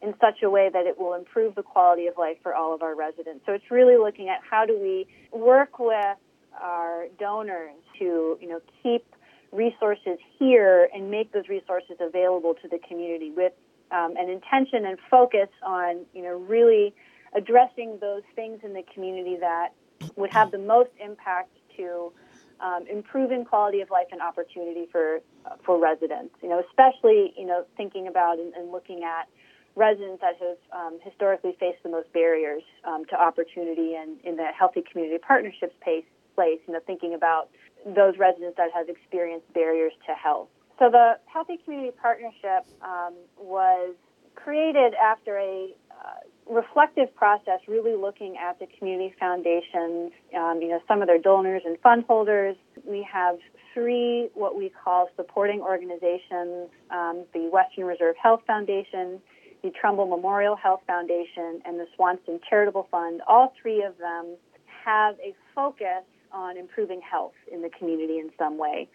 [0.00, 2.82] in such a way that it will improve the quality of life for all of
[2.82, 3.44] our residents.
[3.46, 6.16] So it's really looking at how do we work with
[6.60, 9.04] our donors to, you know, keep
[9.52, 13.52] resources here and make those resources available to the community with
[13.90, 16.94] um, an intention and focus on, you know, really
[17.34, 19.68] addressing those things in the community that
[20.16, 22.12] would have the most impact to
[22.60, 25.20] um, improving quality of life and opportunity for
[25.64, 26.34] for residents.
[26.42, 29.28] You know, especially you know thinking about and, and looking at
[29.74, 34.46] residents that have um, historically faced the most barriers um, to opportunity and in the
[34.56, 36.04] healthy community partnerships place.
[36.36, 37.50] You know, thinking about
[37.84, 40.48] those residents that have experienced barriers to health.
[40.78, 43.94] So the Healthy Community Partnership um, was
[44.34, 50.80] created after a uh, reflective process, really looking at the community foundations, um, you know,
[50.88, 52.56] some of their donors and fund holders.
[52.84, 53.38] We have
[53.74, 59.20] three what we call supporting organizations: um, the Western Reserve Health Foundation,
[59.62, 63.20] the Trumbull Memorial Health Foundation, and the Swanson Charitable Fund.
[63.28, 64.36] All three of them
[64.84, 66.02] have a focus
[66.32, 68.88] on improving health in the community in some way.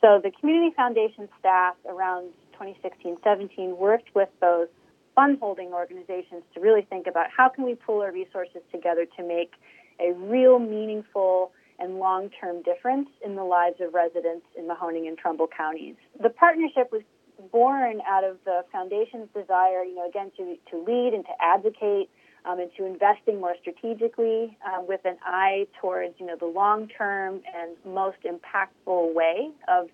[0.00, 2.30] So the Community Foundation staff around
[2.60, 4.68] 2016-17 worked with those
[5.14, 9.22] fund holding organizations to really think about how can we pull our resources together to
[9.22, 9.52] make
[10.00, 15.48] a real meaningful and long-term difference in the lives of residents in Mahoning and Trumbull
[15.48, 15.96] counties.
[16.20, 17.02] The partnership was
[17.50, 22.08] born out of the foundation's desire, you know, again to, to lead and to advocate
[22.44, 26.88] um, and to investing more strategically um, with an eye towards you know the long
[26.88, 29.88] term and most impactful way of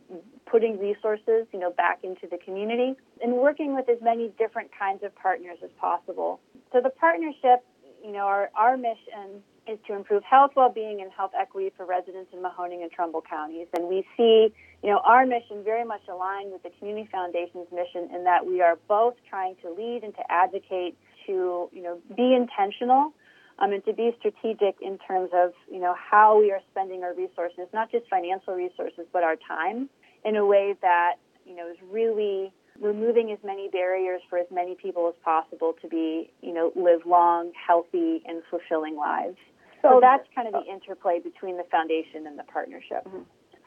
[0.47, 5.03] putting resources you know back into the community and working with as many different kinds
[5.03, 6.41] of partners as possible.
[6.73, 7.65] So the partnership,
[8.05, 12.31] you know, our, our mission is to improve health, well-being, and health equity for residents
[12.33, 13.67] in Mahoning and Trumbull counties.
[13.75, 18.09] And we see, you know, our mission very much aligned with the Community Foundation's mission
[18.15, 20.97] in that we are both trying to lead and to advocate
[21.29, 23.13] to, you know, be intentional
[23.61, 27.15] um, and to be strategic in terms of, you know, how we are spending our
[27.15, 29.89] resources, not just financial resources, but our time
[30.25, 31.15] in a way that,
[31.47, 35.89] you know, is really removing as many barriers for as many people as possible to
[35.89, 39.37] be, you know, live long, healthy, and fulfilling lives.
[39.83, 43.07] So, so that's kind of the interplay between the foundation and the partnership.
[43.07, 43.23] Mm-hmm.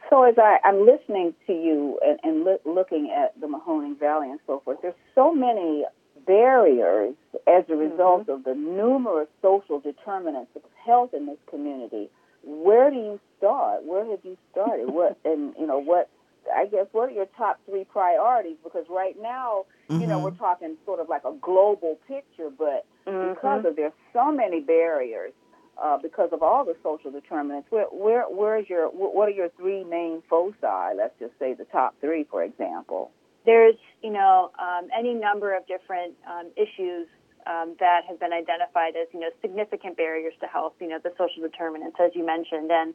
[0.09, 4.29] So as I, I'm listening to you and, and lo- looking at the Mahoning Valley
[4.29, 5.85] and so forth, there's so many
[6.25, 7.15] barriers
[7.47, 8.31] as a result mm-hmm.
[8.31, 12.09] of the numerous social determinants of health in this community.
[12.43, 13.85] Where do you start?
[13.85, 14.89] Where have you started?
[14.93, 16.09] what and you know what?
[16.53, 18.57] I guess what are your top three priorities?
[18.63, 20.01] Because right now, mm-hmm.
[20.01, 20.39] you know, we're mm-hmm.
[20.39, 23.33] talking sort of like a global picture, but mm-hmm.
[23.33, 25.33] because of there's so many barriers,
[25.81, 29.83] uh, because of all the social determinants, where where where's your what are your three
[29.83, 30.95] main foci?
[30.95, 33.11] Let's just say the top three, for example
[33.45, 37.07] there's, you know, um, any number of different um, issues
[37.47, 41.11] um, that have been identified as, you know, significant barriers to health, you know, the
[41.17, 42.69] social determinants, as you mentioned.
[42.71, 42.93] And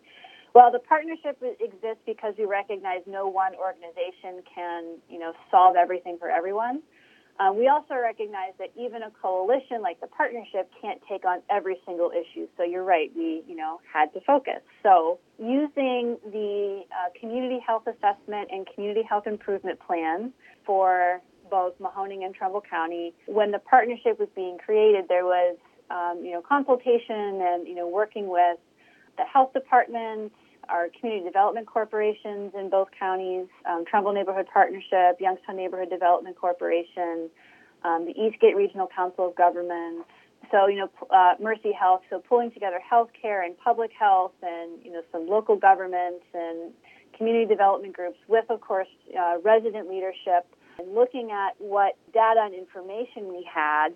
[0.52, 6.16] while the partnership exists because we recognize no one organization can, you know, solve everything
[6.18, 6.82] for everyone,
[7.38, 11.76] um, we also recognize that even a coalition like the partnership can't take on every
[11.86, 12.46] single issue.
[12.56, 14.60] So you're right, we you know had to focus.
[14.82, 20.32] So using the uh, community health assessment and community health improvement plan
[20.64, 21.20] for
[21.50, 25.56] both Mahoning and Trumbull County, when the partnership was being created, there was
[25.90, 28.58] um, you know consultation and you know working with
[29.18, 30.32] the health department,
[30.68, 37.30] our community development corporations in both counties, um, Trumbull Neighborhood Partnership, Youngstown Neighborhood Development Corporation,
[37.84, 40.04] um, the Eastgate Regional Council of Government.
[40.50, 44.92] So, you know, uh, Mercy Health, so pulling together healthcare and public health and, you
[44.92, 46.72] know, some local governments and
[47.16, 48.88] community development groups with, of course,
[49.18, 50.46] uh, resident leadership
[50.78, 53.88] and looking at what data and information we had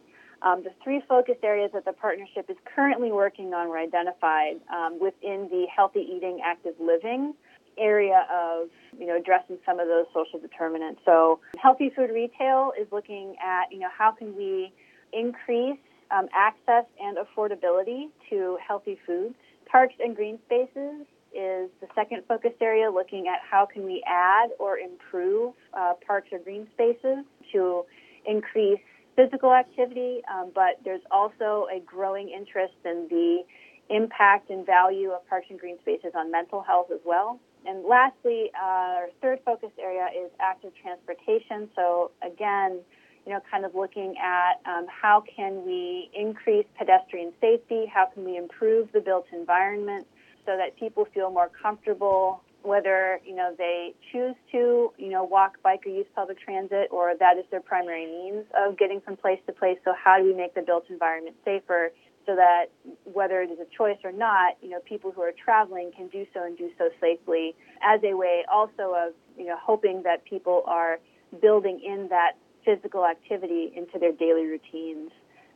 [0.42, 4.98] um, the three focus areas that the partnership is currently working on were identified um,
[5.00, 7.34] within the healthy eating, active living
[7.78, 8.68] area of
[8.98, 11.00] you know addressing some of those social determinants.
[11.04, 14.72] So, healthy food retail is looking at you know how can we
[15.12, 15.78] increase
[16.10, 19.34] um, access and affordability to healthy foods.
[19.70, 24.50] Parks and green spaces is the second focus area, looking at how can we add
[24.58, 27.84] or improve uh, parks or green spaces to
[28.26, 28.80] increase
[29.16, 33.42] physical activity, um, but there's also a growing interest in the
[33.88, 37.40] impact and value of parks and green spaces on mental health as well.
[37.66, 41.68] And lastly, our third focus area is active transportation.
[41.76, 42.80] So again,
[43.26, 48.24] you know, kind of looking at um, how can we increase pedestrian safety, how can
[48.24, 50.06] we improve the built environment
[50.46, 55.62] so that people feel more comfortable whether you know they choose to you know walk
[55.62, 59.40] bike or use public transit or that is their primary means of getting from place
[59.46, 59.78] to place.
[59.84, 61.90] So how do we make the built environment safer
[62.26, 62.66] so that
[63.04, 66.26] whether it is a choice or not you know people who are traveling can do
[66.34, 70.62] so and do so safely as a way also of you know hoping that people
[70.66, 70.98] are
[71.40, 72.32] building in that
[72.64, 75.10] physical activity into their daily routines.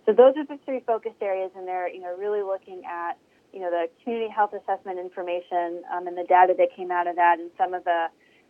[0.07, 3.18] So those are the three focused areas and they're you know really looking at
[3.55, 7.14] you know, the community health assessment information um, and the data that came out of
[7.14, 8.07] that and some of the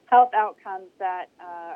[0.06, 1.74] health outcomes that uh,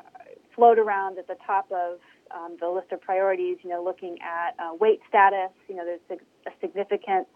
[0.54, 1.98] float around at the top of
[2.34, 6.00] um, the list of priorities, you know, looking at uh, weight status, you know, there's
[6.10, 7.28] a, significant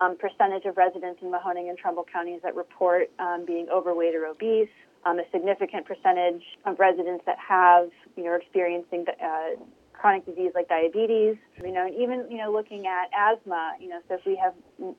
[0.00, 4.26] um, percentage of residents in Mahoning and Trumbull counties that report um, being overweight or
[4.26, 4.68] obese.
[5.06, 9.60] Um, a significant percentage of residents that have, you know, experiencing uh,
[10.04, 14.00] chronic disease like diabetes, you know, and even, you know, looking at asthma, you know,
[14.06, 14.52] so if we have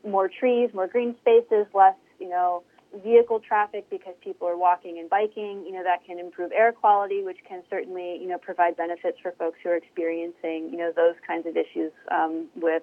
[0.03, 2.63] more trees, more green spaces, less, you know,
[3.03, 7.23] vehicle traffic because people are walking and biking, you know, that can improve air quality,
[7.23, 11.13] which can certainly, you know, provide benefits for folks who are experiencing, you know, those
[11.27, 12.81] kinds of issues um, with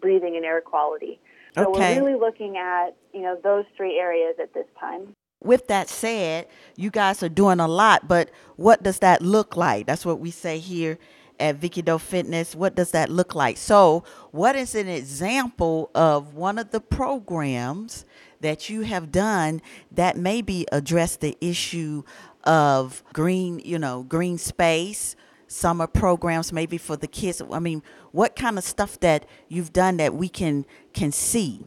[0.00, 1.20] breathing and air quality.
[1.54, 1.96] So Okay.
[1.96, 5.12] we're really looking at, you know, those three areas at this time.
[5.44, 6.46] With that said,
[6.76, 9.84] you guys are doing a lot, but what does that look like?
[9.84, 10.98] That's what we say here
[11.40, 12.54] at Vicky Doe Fitness.
[12.54, 13.56] What does that look like?
[13.56, 18.04] So, what is an example of one of the programs
[18.40, 19.60] that you have done
[19.92, 22.02] that maybe address the issue
[22.44, 25.16] of green, you know, green space,
[25.46, 27.42] summer programs maybe for the kids?
[27.50, 27.82] I mean,
[28.12, 31.66] what kind of stuff that you've done that we can can see?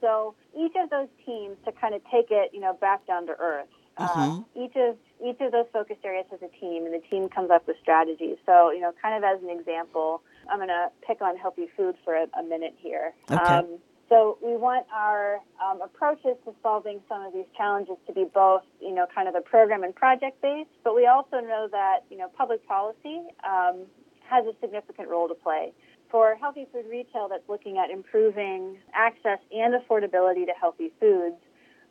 [0.00, 3.32] So each of those teams to kind of take it, you know, back down to
[3.38, 3.68] earth.
[3.98, 4.44] Uh, Mhm.
[4.54, 7.66] each of each of those focus areas has a team, and the team comes up
[7.66, 8.36] with strategies.
[8.46, 11.96] So you know, kind of as an example, I'm going to pick on healthy food
[12.04, 13.12] for a, a minute here.
[13.30, 13.42] Okay.
[13.42, 18.24] Um, so we want our um, approaches to solving some of these challenges to be
[18.24, 22.00] both, you know, kind of the program and project based, but we also know that
[22.10, 23.86] you know public policy um,
[24.28, 25.72] has a significant role to play
[26.10, 31.36] for healthy food retail that's looking at improving access and affordability to healthy foods.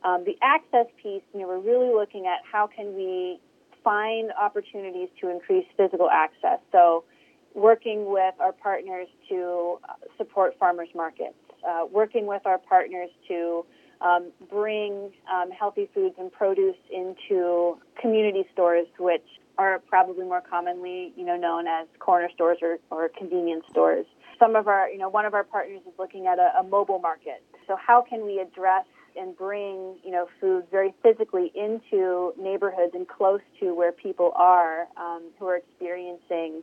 [0.04, 3.40] Um, the access piece, you know, we're really looking at how can we
[3.84, 6.58] find opportunities to increase physical access.
[6.70, 7.04] So,
[7.54, 11.34] working with our partners to uh, support farmers markets,
[11.68, 13.64] uh, working with our partners to
[14.00, 19.24] um, bring um, healthy foods and produce into community stores, which
[19.58, 24.06] are probably more commonly, you know, known as corner stores or, or convenience stores.
[24.38, 26.98] Some of our, you know, one of our partners is looking at a, a mobile
[26.98, 27.44] market.
[27.66, 28.86] So how can we address
[29.16, 34.88] and bring, you know, food very physically into neighborhoods and close to where people are
[34.96, 36.62] um, who are experiencing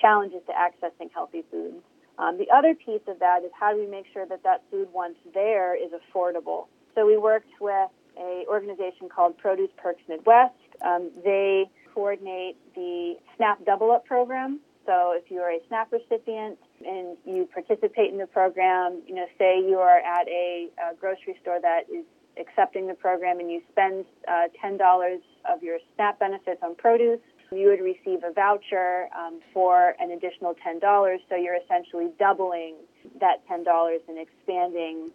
[0.00, 1.82] challenges to accessing healthy foods.
[2.18, 4.88] Um, the other piece of that is how do we make sure that that food
[4.92, 6.66] once there is affordable.
[6.94, 10.54] So we worked with a organization called Produce Perks Midwest.
[10.84, 14.60] Um, they coordinate the SNAP Double Up program.
[14.86, 19.26] So if you are a SNAP recipient and you participate in the program, you know,
[19.38, 22.04] say you are at a, a grocery store that is
[22.38, 25.18] accepting the program and you spend uh, $10
[25.50, 27.20] of your SNAP benefits on produce,
[27.52, 31.18] you would receive a voucher um, for an additional $10.
[31.28, 32.74] So you're essentially doubling
[33.20, 33.64] that $10
[34.08, 35.10] and expanding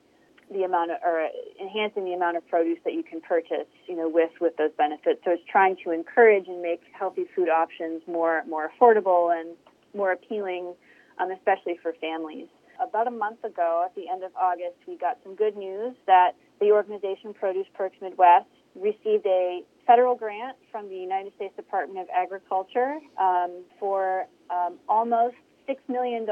[0.51, 1.29] the amount of, or
[1.61, 5.21] enhancing the amount of produce that you can purchase, you know, with, with those benefits.
[5.23, 9.55] So it's trying to encourage and make healthy food options more, more affordable and
[9.95, 10.73] more appealing,
[11.21, 12.47] um, especially for families.
[12.81, 16.31] About a month ago, at the end of August, we got some good news that
[16.59, 22.07] the organization Produce Perks Midwest received a federal grant from the United States Department of
[22.15, 25.35] Agriculture um, for um, almost
[25.69, 26.25] $6 million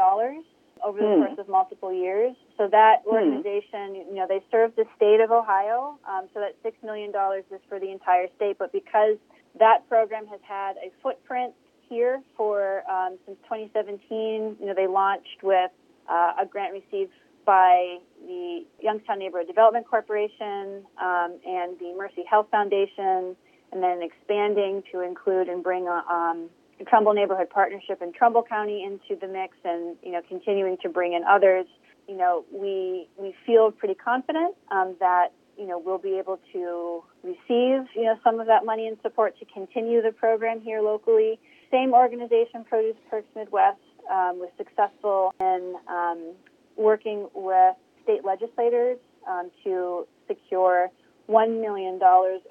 [0.83, 1.21] over the Hmm.
[1.23, 2.35] course of multiple years.
[2.57, 5.99] So that organization, you know, they serve the state of Ohio.
[6.09, 8.57] Um, so that $6 million is for the entire state.
[8.57, 9.17] But because
[9.59, 11.53] that program has had a footprint
[11.89, 15.71] here for um, since 2017, you know, they launched with
[16.09, 17.11] uh, a grant received
[17.45, 23.35] by the Youngstown Neighborhood Development Corporation um, and the Mercy Health Foundation,
[23.71, 28.43] and then expanding to include and bring uh, um, the Trumbull Neighborhood Partnership in Trumbull
[28.43, 31.65] County into the mix, and you know, continuing to bring in others.
[32.07, 35.29] You know, we we feel pretty confident um, that
[35.59, 39.37] you know, we'll be able to receive, you know, some of that money and support
[39.39, 41.37] to continue the program here locally.
[41.71, 46.33] Same organization, Produce Perks Midwest, um, was successful in um,
[46.75, 48.97] working with state legislators
[49.27, 50.89] um, to secure
[51.29, 51.99] $1 million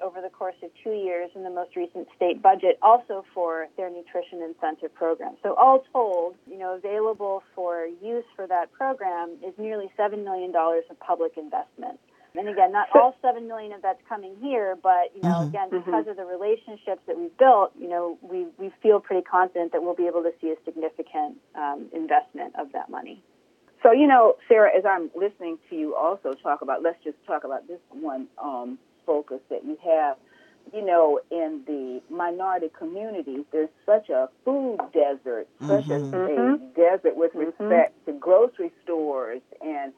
[0.01, 3.89] over the course of two years in the most recent state budget, also for their
[3.89, 5.35] nutrition incentive program.
[5.43, 10.53] So, all told, you know, available for use for that program is nearly $7 million
[10.55, 11.99] of public investment.
[12.35, 15.49] And again, not all seven million of that's coming here, but you know, Mhm.
[15.49, 19.71] again, because of the relationships that we've built, you know, we we feel pretty confident
[19.71, 23.21] that we'll be able to see a significant um, investment of that money.
[23.81, 27.45] So, you know, Sarah, as I'm listening to you also talk about, let's just talk
[27.45, 30.17] about this one um, focus that you have.
[30.73, 37.15] You know, in the minority communities, there's such a food desert, such a, a desert
[37.15, 39.41] with respect to grocery stores.
[39.61, 39.93] And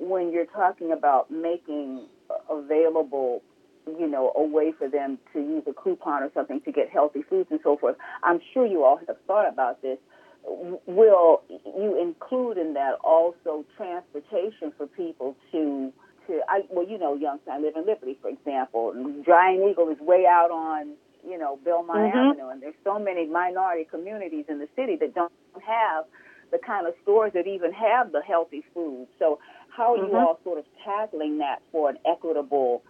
[0.00, 2.06] when you're talking about making
[2.48, 3.42] available,
[3.86, 7.22] you know, a way for them to use a coupon or something to get healthy
[7.28, 9.98] foods and so forth, I'm sure you all have thought about this.
[10.42, 15.92] Will you include in that also transportation for people to
[16.26, 19.90] to I well you know Youngstown I live in Liberty for example and Giant Eagle
[19.90, 20.94] is way out on
[21.28, 22.16] you know Belmont mm-hmm.
[22.16, 26.06] Avenue and there's so many minority communities in the city that don't have
[26.50, 29.06] the kind of stores that even have the healthy food.
[29.18, 29.38] So
[29.76, 32.82] how are you all sort of tackling that for an equitable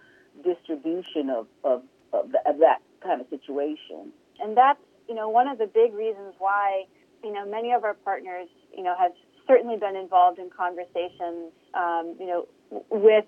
[0.45, 4.13] distribution of of, of, the, of that kind of situation?
[4.41, 6.85] And that's you know one of the big reasons why
[7.23, 9.13] you know many of our partners you know have
[9.47, 12.47] certainly been involved in conversations um, you know
[12.91, 13.25] with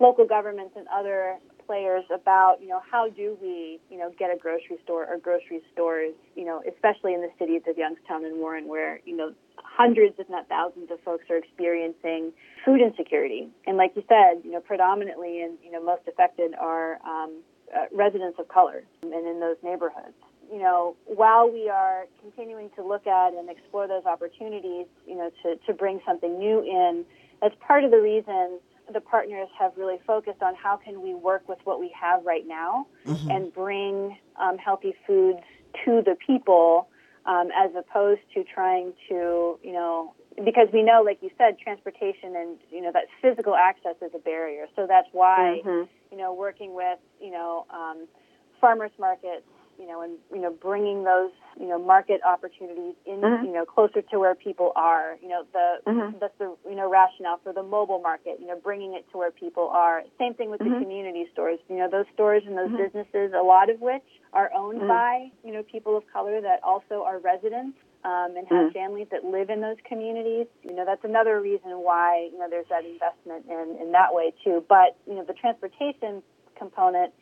[0.00, 1.36] local governments and other
[1.70, 5.62] players about you know how do we you know get a grocery store or grocery
[5.72, 10.16] stores you know especially in the cities of Youngstown and Warren where you know hundreds
[10.18, 12.32] if not thousands of folks are experiencing
[12.64, 13.50] food insecurity.
[13.68, 17.40] And like you said you know predominantly and you know most affected are um,
[17.72, 20.18] uh, residents of color and in those neighborhoods.
[20.52, 25.30] You know, while we are continuing to look at and explore those opportunities, you know,
[25.44, 27.04] to, to bring something new in,
[27.40, 28.58] that's part of the reason
[28.92, 32.46] the partners have really focused on how can we work with what we have right
[32.46, 32.86] now
[33.30, 35.40] and bring um, healthy foods
[35.84, 36.88] to the people
[37.26, 40.14] um, as opposed to trying to, you know,
[40.44, 44.18] because we know, like you said, transportation and, you know, that physical access is a
[44.18, 44.66] barrier.
[44.74, 45.60] So that's why,
[46.10, 48.06] you know, working with, you know, um,
[48.60, 49.46] farmers markets,
[49.80, 54.02] you know, and you know, bringing those you know market opportunities in, you know, closer
[54.02, 55.16] to where people are.
[55.22, 58.38] You know, the that's the you know rationale for the mobile market.
[58.40, 60.02] You know, bringing it to where people are.
[60.18, 61.58] Same thing with the community stores.
[61.68, 65.52] You know, those stores and those businesses, a lot of which are owned by you
[65.52, 67.78] know people of color that also are residents.
[68.02, 70.46] Um, and have families that live in those communities.
[70.62, 74.32] You know, that's another reason why you know there's that investment in in that way
[74.42, 74.64] too.
[74.70, 76.22] But you know, the transportation
[76.56, 77.12] component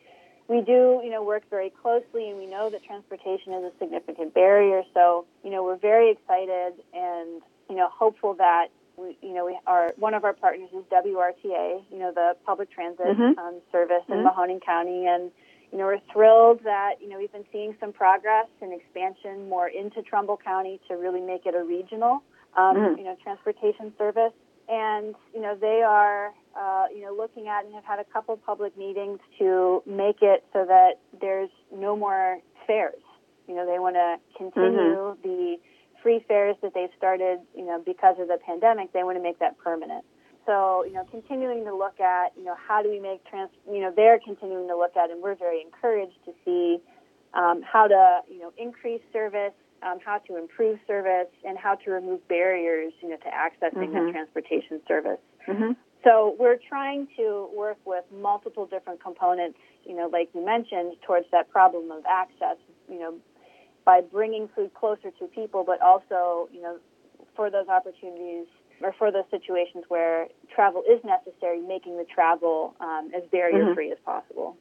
[0.49, 4.33] we do, you know, work very closely, and we know that transportation is a significant
[4.33, 4.81] barrier.
[4.95, 9.57] So, you know, we're very excited and you know hopeful that we, you know, we
[9.67, 13.05] are one of our partners is WRTA, you know, the public transit
[13.37, 15.31] um, service in Mahoning County, and
[15.71, 19.67] you know, we're thrilled that you know we've been seeing some progress and expansion more
[19.67, 22.23] into Trumbull County to really make it a regional,
[22.57, 24.33] um, you know, transportation service.
[24.67, 28.35] And you know, they are uh, you know looking at and have had a couple
[28.37, 33.01] public meetings to make it so that there's no more fares.
[33.47, 35.55] You know, they want to continue the
[36.03, 38.93] free fares that they've started, you know, because of the pandemic.
[38.93, 40.05] They want to make that permanent.
[40.45, 43.81] So, you know, continuing to look at, you know, how do we make trans, you
[43.81, 46.77] know, they're continuing to look at, and we're very encouraged to see
[47.33, 49.53] um, how to, you know, increase service,
[49.83, 54.11] um, how to improve service, and how to remove barriers, you know, to accessing that
[54.11, 55.19] transportation service.
[56.03, 61.25] So we're trying to work with multiple different components, you know, like you mentioned, towards
[61.31, 62.57] that problem of access,
[62.89, 63.15] you know,
[63.85, 66.77] by bringing food closer to people, but also, you know,
[67.35, 68.45] for those opportunities
[68.81, 73.91] or for those situations where travel is necessary, making the travel um, as barrier free
[73.91, 74.55] as possible.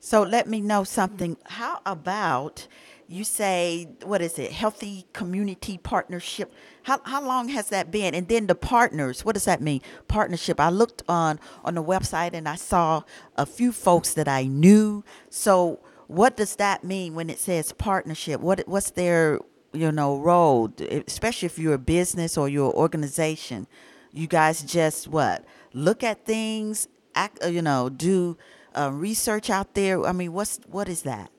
[0.00, 1.36] So let me know something.
[1.44, 2.68] How about
[3.08, 4.52] you say what is it?
[4.52, 6.52] Healthy community partnership.
[6.84, 8.14] How how long has that been?
[8.14, 9.24] And then the partners.
[9.24, 9.80] What does that mean?
[10.08, 10.60] Partnership.
[10.60, 13.02] I looked on on the website and I saw
[13.36, 15.04] a few folks that I knew.
[15.30, 18.40] So what does that mean when it says partnership?
[18.40, 19.40] What what's their
[19.72, 20.70] you know role?
[21.06, 23.66] Especially if you're a business or you're an organization.
[24.12, 27.42] You guys just what look at things, act.
[27.44, 28.36] uh, You know, do
[28.74, 30.04] uh, research out there.
[30.04, 31.30] I mean, what's what is that?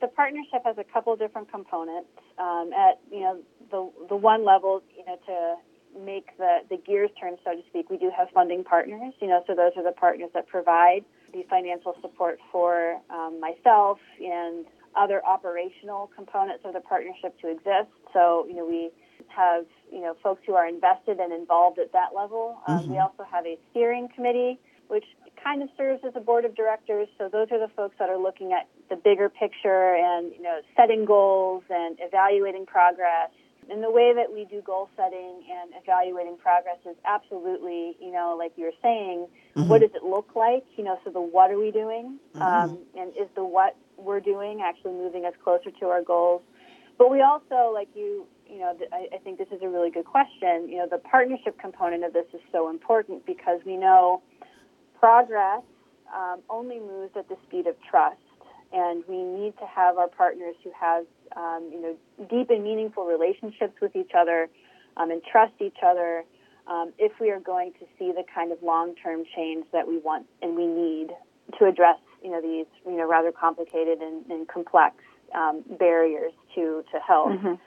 [0.00, 2.10] The partnership has a couple different components.
[2.38, 3.40] Um, at you know
[3.70, 7.90] the the one level, you know, to make the the gears turn, so to speak,
[7.90, 9.14] we do have funding partners.
[9.20, 13.98] You know, so those are the partners that provide the financial support for um, myself
[14.20, 14.64] and
[14.96, 17.92] other operational components of the partnership to exist.
[18.12, 18.90] So, you know, we
[19.28, 22.58] have, you know, folks who are invested and involved at that level.
[22.66, 22.92] Um, mm-hmm.
[22.92, 25.04] We also have a steering committee, which
[25.42, 27.08] kind of serves as a board of directors.
[27.18, 30.60] So those are the folks that are looking at the bigger picture and, you know,
[30.76, 33.30] setting goals and evaluating progress.
[33.70, 38.34] And the way that we do goal setting and evaluating progress is absolutely, you know,
[38.38, 39.68] like you were saying, mm-hmm.
[39.68, 40.64] what does it look like?
[40.76, 42.18] You know, so the what are we doing?
[42.34, 42.42] Mm-hmm.
[42.42, 46.42] Um, and is the what we're doing actually moving us closer to our goals?
[46.96, 50.06] But we also, like you, you know, I, I think this is a really good
[50.06, 50.68] question.
[50.68, 54.22] You know, the partnership component of this is so important because we know
[54.98, 55.62] progress
[56.14, 58.16] um, only moves at the speed of trust
[58.72, 61.04] and we need to have our partners who have
[61.36, 61.96] um, you know
[62.28, 64.48] deep and meaningful relationships with each other
[64.96, 66.24] um, and trust each other
[66.66, 70.26] um, if we are going to see the kind of long-term change that we want
[70.42, 71.08] and we need
[71.58, 74.96] to address you know these you know rather complicated and, and complex
[75.34, 77.30] um, barriers to to health.
[77.30, 77.46] Mm-hmm.
[77.48, 77.58] Um,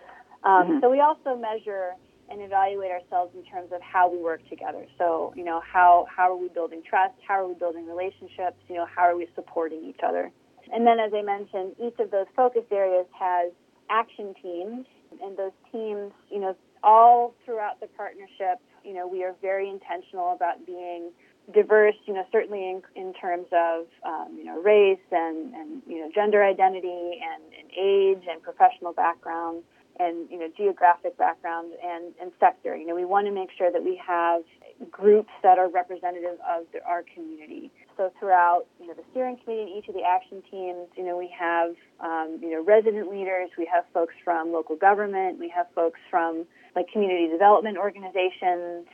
[0.44, 0.80] mm-hmm.
[0.82, 1.94] So we also measure
[2.32, 4.86] and evaluate ourselves in terms of how we work together.
[4.98, 7.16] So, you know, how, how are we building trust?
[7.28, 8.58] How are we building relationships?
[8.70, 10.32] You know, how are we supporting each other?
[10.74, 13.52] And then, as I mentioned, each of those focus areas has
[13.90, 14.86] action teams,
[15.22, 20.34] and those teams, you know, all throughout the partnership, you know, we are very intentional
[20.34, 21.12] about being
[21.54, 26.00] diverse, you know, certainly in, in terms of, um, you know, race and, and, you
[26.00, 29.64] know, gender identity and, and age and professional background
[30.00, 32.76] and you know geographic background and, and sector.
[32.76, 34.44] You know, we want to make sure that we have
[34.90, 37.72] groups that are representative of the, our community.
[37.98, 41.18] So throughout you know the steering committee and each of the action teams, you know
[41.18, 45.68] we have um, you know resident leaders, we have folks from local government, we have
[45.76, 48.88] folks from like community development organizations.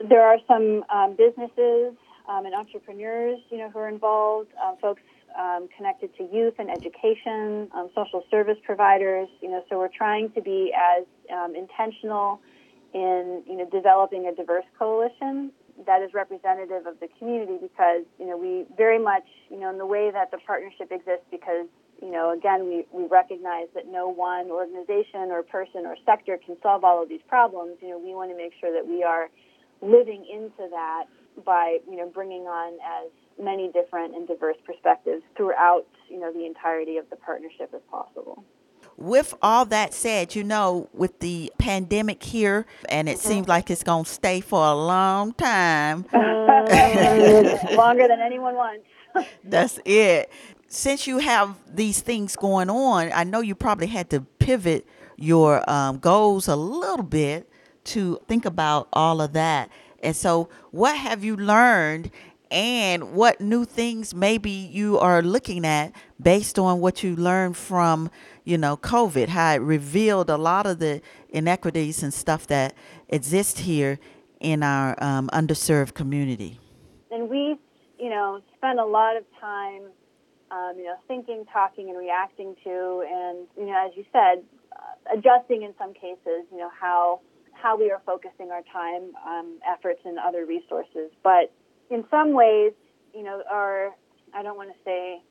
[0.00, 1.94] There are some um, businesses
[2.28, 4.50] um, and entrepreneurs, you know, who are involved.
[4.62, 5.02] Uh, folks
[5.38, 9.28] um, connected to youth and education, um, social service providers.
[9.40, 12.40] You know, so we're trying to be as um, intentional
[12.94, 15.52] in you know developing a diverse coalition
[15.86, 19.78] that is representative of the community because you know we very much you know in
[19.78, 21.66] the way that the partnership exists because
[22.00, 26.56] you know again we, we recognize that no one organization or person or sector can
[26.62, 29.28] solve all of these problems you know we want to make sure that we are
[29.82, 31.04] living into that
[31.44, 33.10] by you know bringing on as
[33.40, 38.44] many different and diverse perspectives throughout, you know, the entirety of the partnership as possible.
[38.96, 43.28] With all that said, you know, with the pandemic here, and it mm-hmm.
[43.28, 46.04] seems like it's going to stay for a long time.
[46.12, 48.84] longer than anyone wants.
[49.44, 50.30] That's it.
[50.66, 54.86] Since you have these things going on, I know you probably had to pivot
[55.16, 57.50] your um, goals a little bit
[57.84, 59.70] to think about all of that.
[60.02, 62.10] And so, what have you learned
[62.50, 68.10] and what new things maybe you are looking at based on what you learned from,
[68.44, 72.74] you know, COVID, how it revealed a lot of the inequities and stuff that
[73.08, 73.98] exist here
[74.40, 76.58] in our um, underserved community.
[77.10, 77.56] And we,
[77.98, 79.82] you know, spent a lot of time,
[80.50, 85.16] um, you know, thinking, talking, and reacting to, and you know, as you said, uh,
[85.16, 87.20] adjusting in some cases, you know, how
[87.52, 91.52] how we are focusing our time, um, efforts, and other resources, but
[91.90, 92.72] in some ways,
[93.14, 93.94] you know, our
[94.34, 95.22] I don't want to say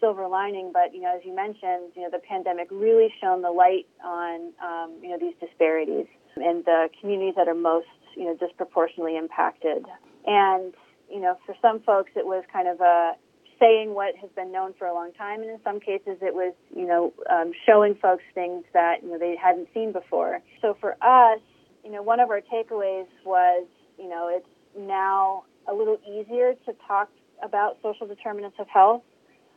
[0.00, 3.50] silver lining, but you know, as you mentioned, you know, the pandemic really shone the
[3.50, 6.06] light on um, you know these disparities
[6.36, 7.86] and the communities that are most
[8.16, 9.84] you know disproportionately impacted.
[10.26, 10.74] And
[11.10, 13.12] you know, for some folks, it was kind of a
[13.60, 16.52] saying what has been known for a long time, and in some cases, it was
[16.74, 20.40] you know um, showing folks things that you know they hadn't seen before.
[20.60, 21.40] So for us,
[21.84, 23.66] you know, one of our takeaways was
[23.98, 24.46] you know it's
[24.76, 27.08] now a little easier to talk
[27.42, 29.02] about social determinants of health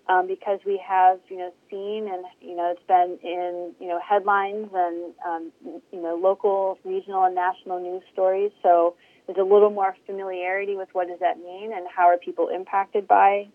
[0.07, 3.99] um, because we have, you know, seen and you know it's been in you know
[3.99, 5.51] headlines and um,
[5.91, 8.51] you know local, regional, and national news stories.
[8.61, 8.95] So
[9.25, 13.07] there's a little more familiarity with what does that mean and how are people impacted
[13.07, 13.47] by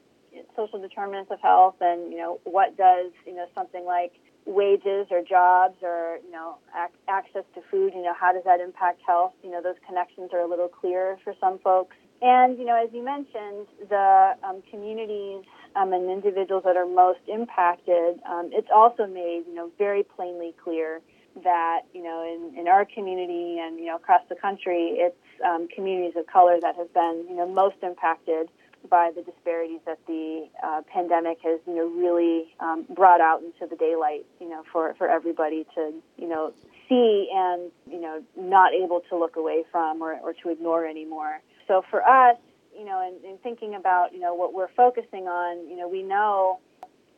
[0.57, 4.13] social determinants of health and you know what does you know something like
[4.47, 8.61] wages or jobs or you know ac- access to food you know how does that
[8.61, 12.65] impact health you know those connections are a little clearer for some folks and, you
[12.65, 15.45] know, as you mentioned, the um, communities
[15.77, 20.55] um, and individuals that are most impacted, um, it's also made, you know, very plainly
[20.63, 21.01] clear
[21.43, 25.69] that, you know, in, in our community and, you know, across the country, it's um,
[25.75, 28.51] communities of color that have been, you know, most impacted
[28.89, 33.67] by the disparities that the uh, pandemic has, you know, really um, brought out into
[33.69, 36.53] the daylight, you know, for, for everybody to, you know,
[36.89, 41.41] see and, you know, not able to look away from or, or to ignore anymore.
[41.71, 42.37] So for us,
[42.77, 46.03] you know, in, in thinking about, you know, what we're focusing on, you know, we
[46.03, 46.59] know,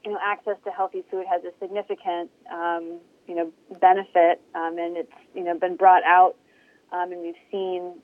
[0.04, 3.50] you know, access to healthy food has a significant, um, you know,
[3.80, 6.34] benefit, um, and it's, you know, been brought out,
[6.92, 7.94] um, and we've seen,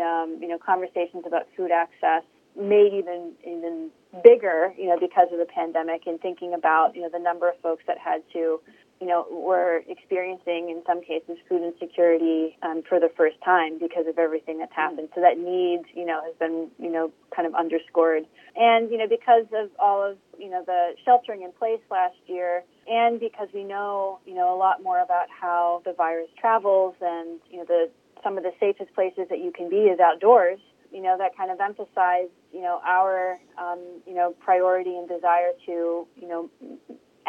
[0.00, 2.22] um, you know, conversations about food access
[2.58, 3.90] made even even
[4.24, 7.54] bigger, you know, because of the pandemic, and thinking about, you know, the number of
[7.60, 8.60] folks that had to
[9.00, 14.06] you know, were experiencing in some cases food insecurity um, for the first time because
[14.08, 15.08] of everything that's happened.
[15.14, 18.24] So that need, you know, has been, you know, kind of underscored.
[18.56, 22.64] And, you know, because of all of, you know, the sheltering in place last year,
[22.88, 27.38] and because we know, you know, a lot more about how the virus travels and,
[27.50, 27.90] you know, the
[28.24, 30.58] some of the safest places that you can be is outdoors.
[30.90, 35.52] You know, that kind of emphasized, you know, our, um, you know, priority and desire
[35.66, 36.50] to, you know,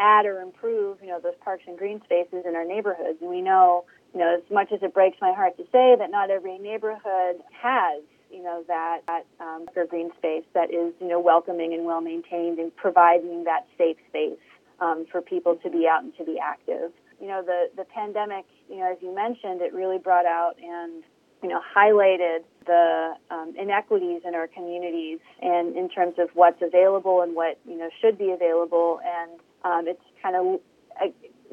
[0.00, 3.18] add or improve, you know, those parks and green spaces in our neighborhoods.
[3.20, 3.84] And we know,
[4.14, 7.42] you know, as much as it breaks my heart to say that not every neighborhood
[7.52, 12.00] has, you know, that, that um, green space that is, you know, welcoming and well
[12.00, 14.38] maintained and providing that safe space
[14.80, 16.90] um, for people to be out and to be active.
[17.20, 21.02] You know, the, the pandemic, you know, as you mentioned, it really brought out and
[21.42, 27.22] you know, highlighted the um, inequities in our communities and in terms of what's available
[27.22, 29.00] and what, you know, should be available.
[29.02, 30.60] And um, it's kind of
[31.00, 31.06] uh,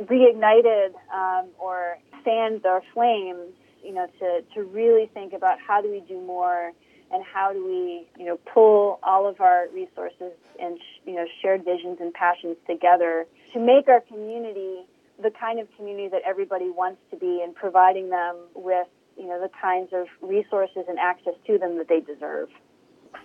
[0.03, 3.53] reignited um, or fanned our flames,
[3.83, 6.71] you know, to, to really think about how do we do more
[7.11, 11.63] and how do we, you know, pull all of our resources and, you know, shared
[11.63, 14.85] visions and passions together to make our community
[15.21, 18.87] the kind of community that everybody wants to be and providing them with,
[19.17, 22.49] you know, the kinds of resources and access to them that they deserve.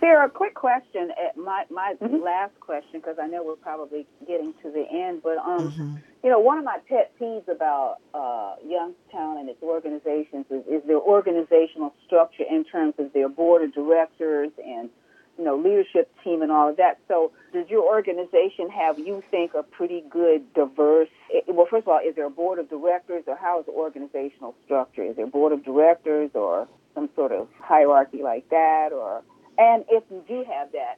[0.03, 1.11] Sarah, quick question.
[1.11, 2.21] At my my mm-hmm.
[2.21, 5.95] last question, because I know we're probably getting to the end, but um, mm-hmm.
[6.21, 10.83] you know, one of my pet peeves about uh, Youngstown and its organizations is, is
[10.87, 14.89] their organizational structure in terms of their board of directors and
[15.37, 16.99] you know leadership team and all of that.
[17.07, 21.07] So, does your organization have you think a pretty good diverse?
[21.33, 23.71] Eh, well, first of all, is there a board of directors, or how is the
[23.71, 25.03] organizational structure?
[25.03, 29.23] Is there a board of directors, or some sort of hierarchy like that, or
[29.57, 30.97] and if you do have that,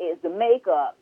[0.00, 0.96] is the makeup,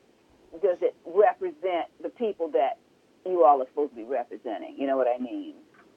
[0.62, 2.78] does it represent the people that
[3.24, 4.74] you all are supposed to be representing?
[4.76, 5.54] You know what I mean?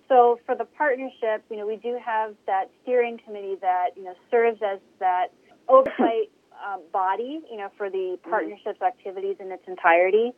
[0.08, 4.14] So for the partnership, you know, we do have that steering committee that, you know,
[4.30, 5.28] serves as that
[5.70, 6.30] oversight
[6.66, 8.30] um, body, you know, for the mm-hmm.
[8.30, 8.86] partnership's mm-hmm.
[8.86, 10.32] activities in its entirety.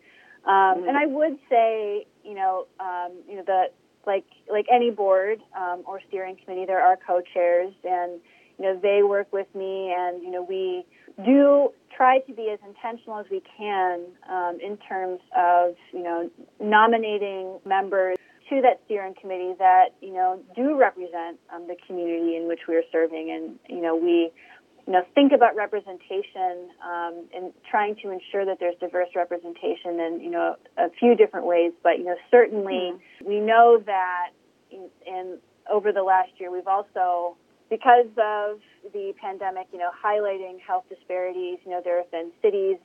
[0.46, 0.88] Um, mm-hmm.
[0.88, 3.66] And I would say, you know, um, you know, the
[4.06, 8.22] like like any board um, or steering committee, there are co-chairs, and
[8.58, 10.86] you know, they work with me and, you know, we
[11.26, 16.30] do try to be as intentional as we can um, in terms of, you know,
[16.60, 18.18] nominating members
[18.50, 22.76] to that steering committee that, you know, do represent um, the community in which we
[22.76, 23.32] are serving.
[23.32, 24.32] And, you know, we,
[24.86, 30.22] you know, think about representation um, and trying to ensure that there's diverse representation in,
[30.22, 31.74] you know, a few different ways.
[31.84, 33.28] But, you know, certainly mm-hmm.
[33.28, 34.30] we know that
[34.72, 35.38] in, in
[35.70, 37.36] over the last year, we've also
[37.70, 38.60] because of
[38.94, 42.78] the pandemic, you know, highlighting health disparities, you know, there have been cities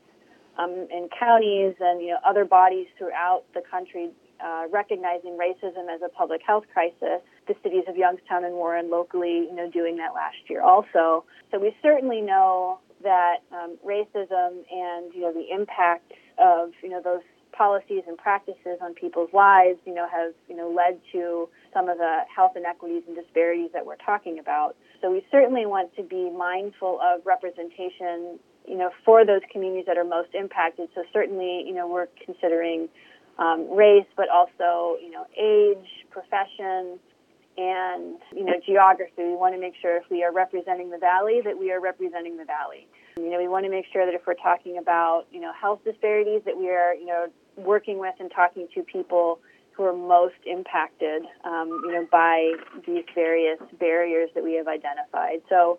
[0.58, 4.10] um, and counties and, you know, other bodies throughout the country
[4.44, 7.22] uh, recognizing racism as a public health crisis.
[7.46, 11.24] The cities of Youngstown and Warren locally, you know, doing that last year also.
[11.50, 17.00] So we certainly know that um, racism and, you know, the impact of, you know,
[17.02, 17.22] those
[17.52, 21.98] policies and practices on people's lives, you know, have, you know, led to some of
[21.98, 24.76] the health inequities and disparities that we're talking about.
[25.00, 29.98] So we certainly want to be mindful of representation, you know, for those communities that
[29.98, 30.88] are most impacted.
[30.94, 32.88] So certainly, you know, we're considering
[33.38, 36.98] um, race, but also, you know, age, profession,
[37.58, 39.12] and you know geography.
[39.18, 42.36] We want to make sure if we are representing the valley that we are representing
[42.36, 42.88] the valley.
[43.16, 45.80] You know, we want to make sure that if we're talking about you know health
[45.84, 47.26] disparities, that we are you know
[47.56, 49.40] working with and talking to people
[49.76, 52.52] who are most impacted, um, you know, by
[52.86, 55.40] these various barriers that we have identified.
[55.48, 55.78] So,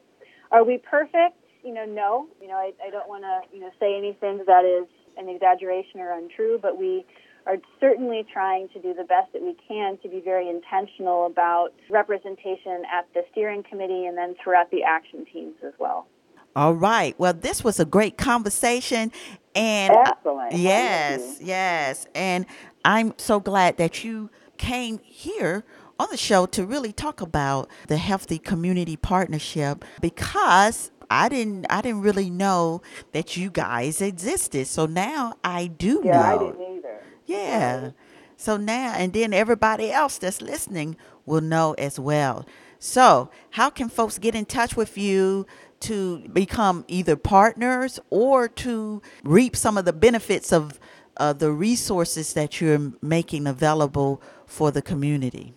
[0.52, 1.38] are we perfect?
[1.64, 2.28] You know, no.
[2.42, 6.00] You know, I, I don't want to, you know, say anything that is an exaggeration
[6.00, 7.06] or untrue, but we
[7.46, 11.70] are certainly trying to do the best that we can to be very intentional about
[11.90, 16.08] representation at the steering committee and then throughout the action teams as well.
[16.56, 17.18] All right.
[17.20, 19.12] Well, this was a great conversation.
[19.56, 20.54] And excellent.
[20.54, 22.08] Yes, yes.
[22.16, 22.46] And
[22.86, 25.64] I'm so glad that you came here
[26.00, 31.82] on the show to really talk about the healthy community partnership because I didn't I
[31.82, 32.82] didn't really know
[33.12, 34.68] that you guys existed.
[34.68, 36.22] So now I do yeah, know.
[36.22, 37.04] I didn't either.
[37.26, 37.92] Yeah.
[38.38, 42.46] So now and then everybody else that's listening will know as well.
[42.80, 45.46] So, how can folks get in touch with you
[45.84, 50.80] to become either partners or to reap some of the benefits of
[51.18, 55.54] uh, the resources that you're making available for the community?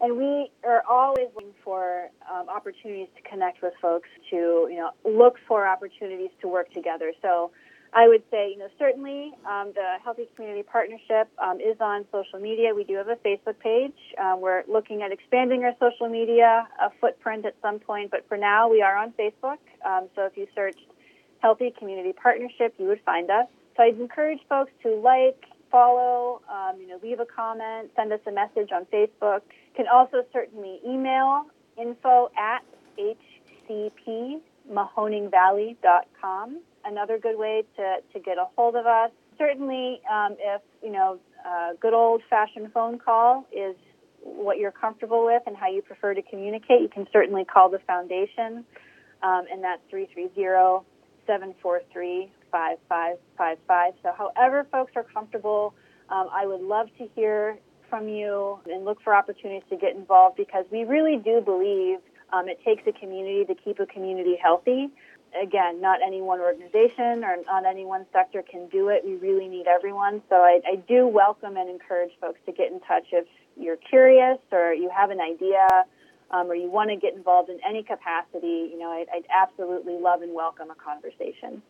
[0.00, 4.90] And we are always looking for um, opportunities to connect with folks, to you know
[5.04, 7.12] look for opportunities to work together.
[7.22, 7.50] So
[7.96, 12.38] I would say, you know, certainly um, the Healthy Community Partnership um, is on social
[12.38, 12.74] media.
[12.74, 13.96] We do have a Facebook page.
[14.22, 18.36] Uh, we're looking at expanding our social media uh, footprint at some point, but for
[18.36, 19.56] now, we are on Facebook.
[19.82, 20.76] Um, so if you search
[21.38, 23.46] Healthy Community Partnership, you would find us.
[23.78, 28.20] So I'd encourage folks to like, follow, um, you know, leave a comment, send us
[28.26, 29.40] a message on Facebook.
[29.74, 31.46] Can also certainly email
[31.78, 32.62] info at
[33.70, 39.10] hcpmahoningvalley.com another good way to, to get a hold of us.
[39.38, 43.76] Certainly, um, if, you know, a good old fashioned phone call is
[44.22, 47.78] what you're comfortable with and how you prefer to communicate, you can certainly call the
[47.86, 48.64] foundation,
[49.22, 50.84] um, and that's 330
[51.26, 53.92] 743 5555.
[54.02, 55.74] So, however, folks are comfortable,
[56.08, 57.58] um, I would love to hear
[57.90, 61.98] from you and look for opportunities to get involved because we really do believe
[62.32, 64.88] um, it takes a community to keep a community healthy
[65.40, 69.02] again, not any one organization or not any one sector can do it.
[69.04, 70.22] We really need everyone.
[70.28, 74.38] So I, I do welcome and encourage folks to get in touch if you're curious
[74.52, 75.66] or you have an idea
[76.30, 78.70] um, or you want to get involved in any capacity.
[78.70, 81.62] You know, I'd, I'd absolutely love and welcome a conversation.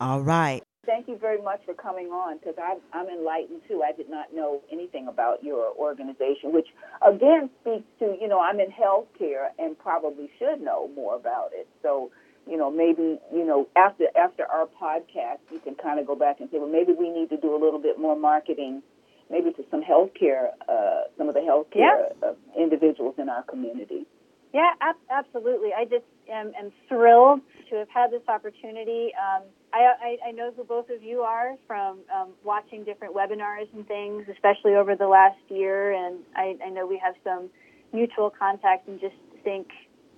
[0.00, 0.62] All right.
[0.84, 3.82] Thank you very much for coming on because I'm, I'm enlightened too.
[3.84, 6.66] I did not know anything about your organization, which
[7.06, 11.68] again speaks to, you know, I'm in healthcare and probably should know more about it.
[11.82, 12.10] So
[12.46, 16.40] you know, maybe, you know, after after our podcast, you can kind of go back
[16.40, 18.82] and say, well, maybe we need to do a little bit more marketing,
[19.30, 22.28] maybe to some healthcare, uh, some of the healthcare yeah.
[22.28, 24.06] uh, individuals in our community.
[24.52, 25.70] Yeah, ab- absolutely.
[25.72, 27.40] I just am, am, thrilled
[27.70, 29.10] to have had this opportunity.
[29.16, 33.72] Um, I, I, I, know who both of you are from um, watching different webinars
[33.72, 37.48] and things, especially over the last year, and I, I know we have some
[37.94, 39.68] mutual contacts and just think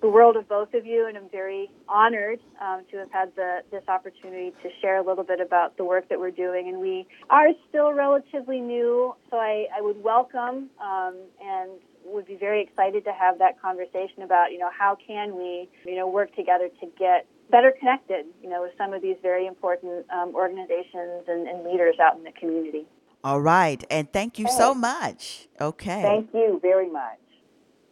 [0.01, 3.59] the world of both of you, and I'm very honored um, to have had the,
[3.71, 6.67] this opportunity to share a little bit about the work that we're doing.
[6.67, 11.71] And we are still relatively new, so I, I would welcome um, and
[12.05, 15.95] would be very excited to have that conversation about, you know, how can we, you
[15.95, 20.05] know, work together to get better connected, you know, with some of these very important
[20.11, 22.85] um, organizations and, and leaders out in the community.
[23.23, 25.47] All right, and thank you so much.
[25.59, 26.03] Okay.
[26.03, 27.17] Thank you very much.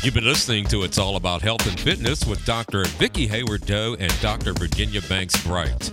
[0.03, 2.85] You've been listening to It's All About Health and Fitness with Dr.
[2.87, 4.55] Vicki Hayward Doe and Dr.
[4.55, 5.93] Virginia Banks Bright.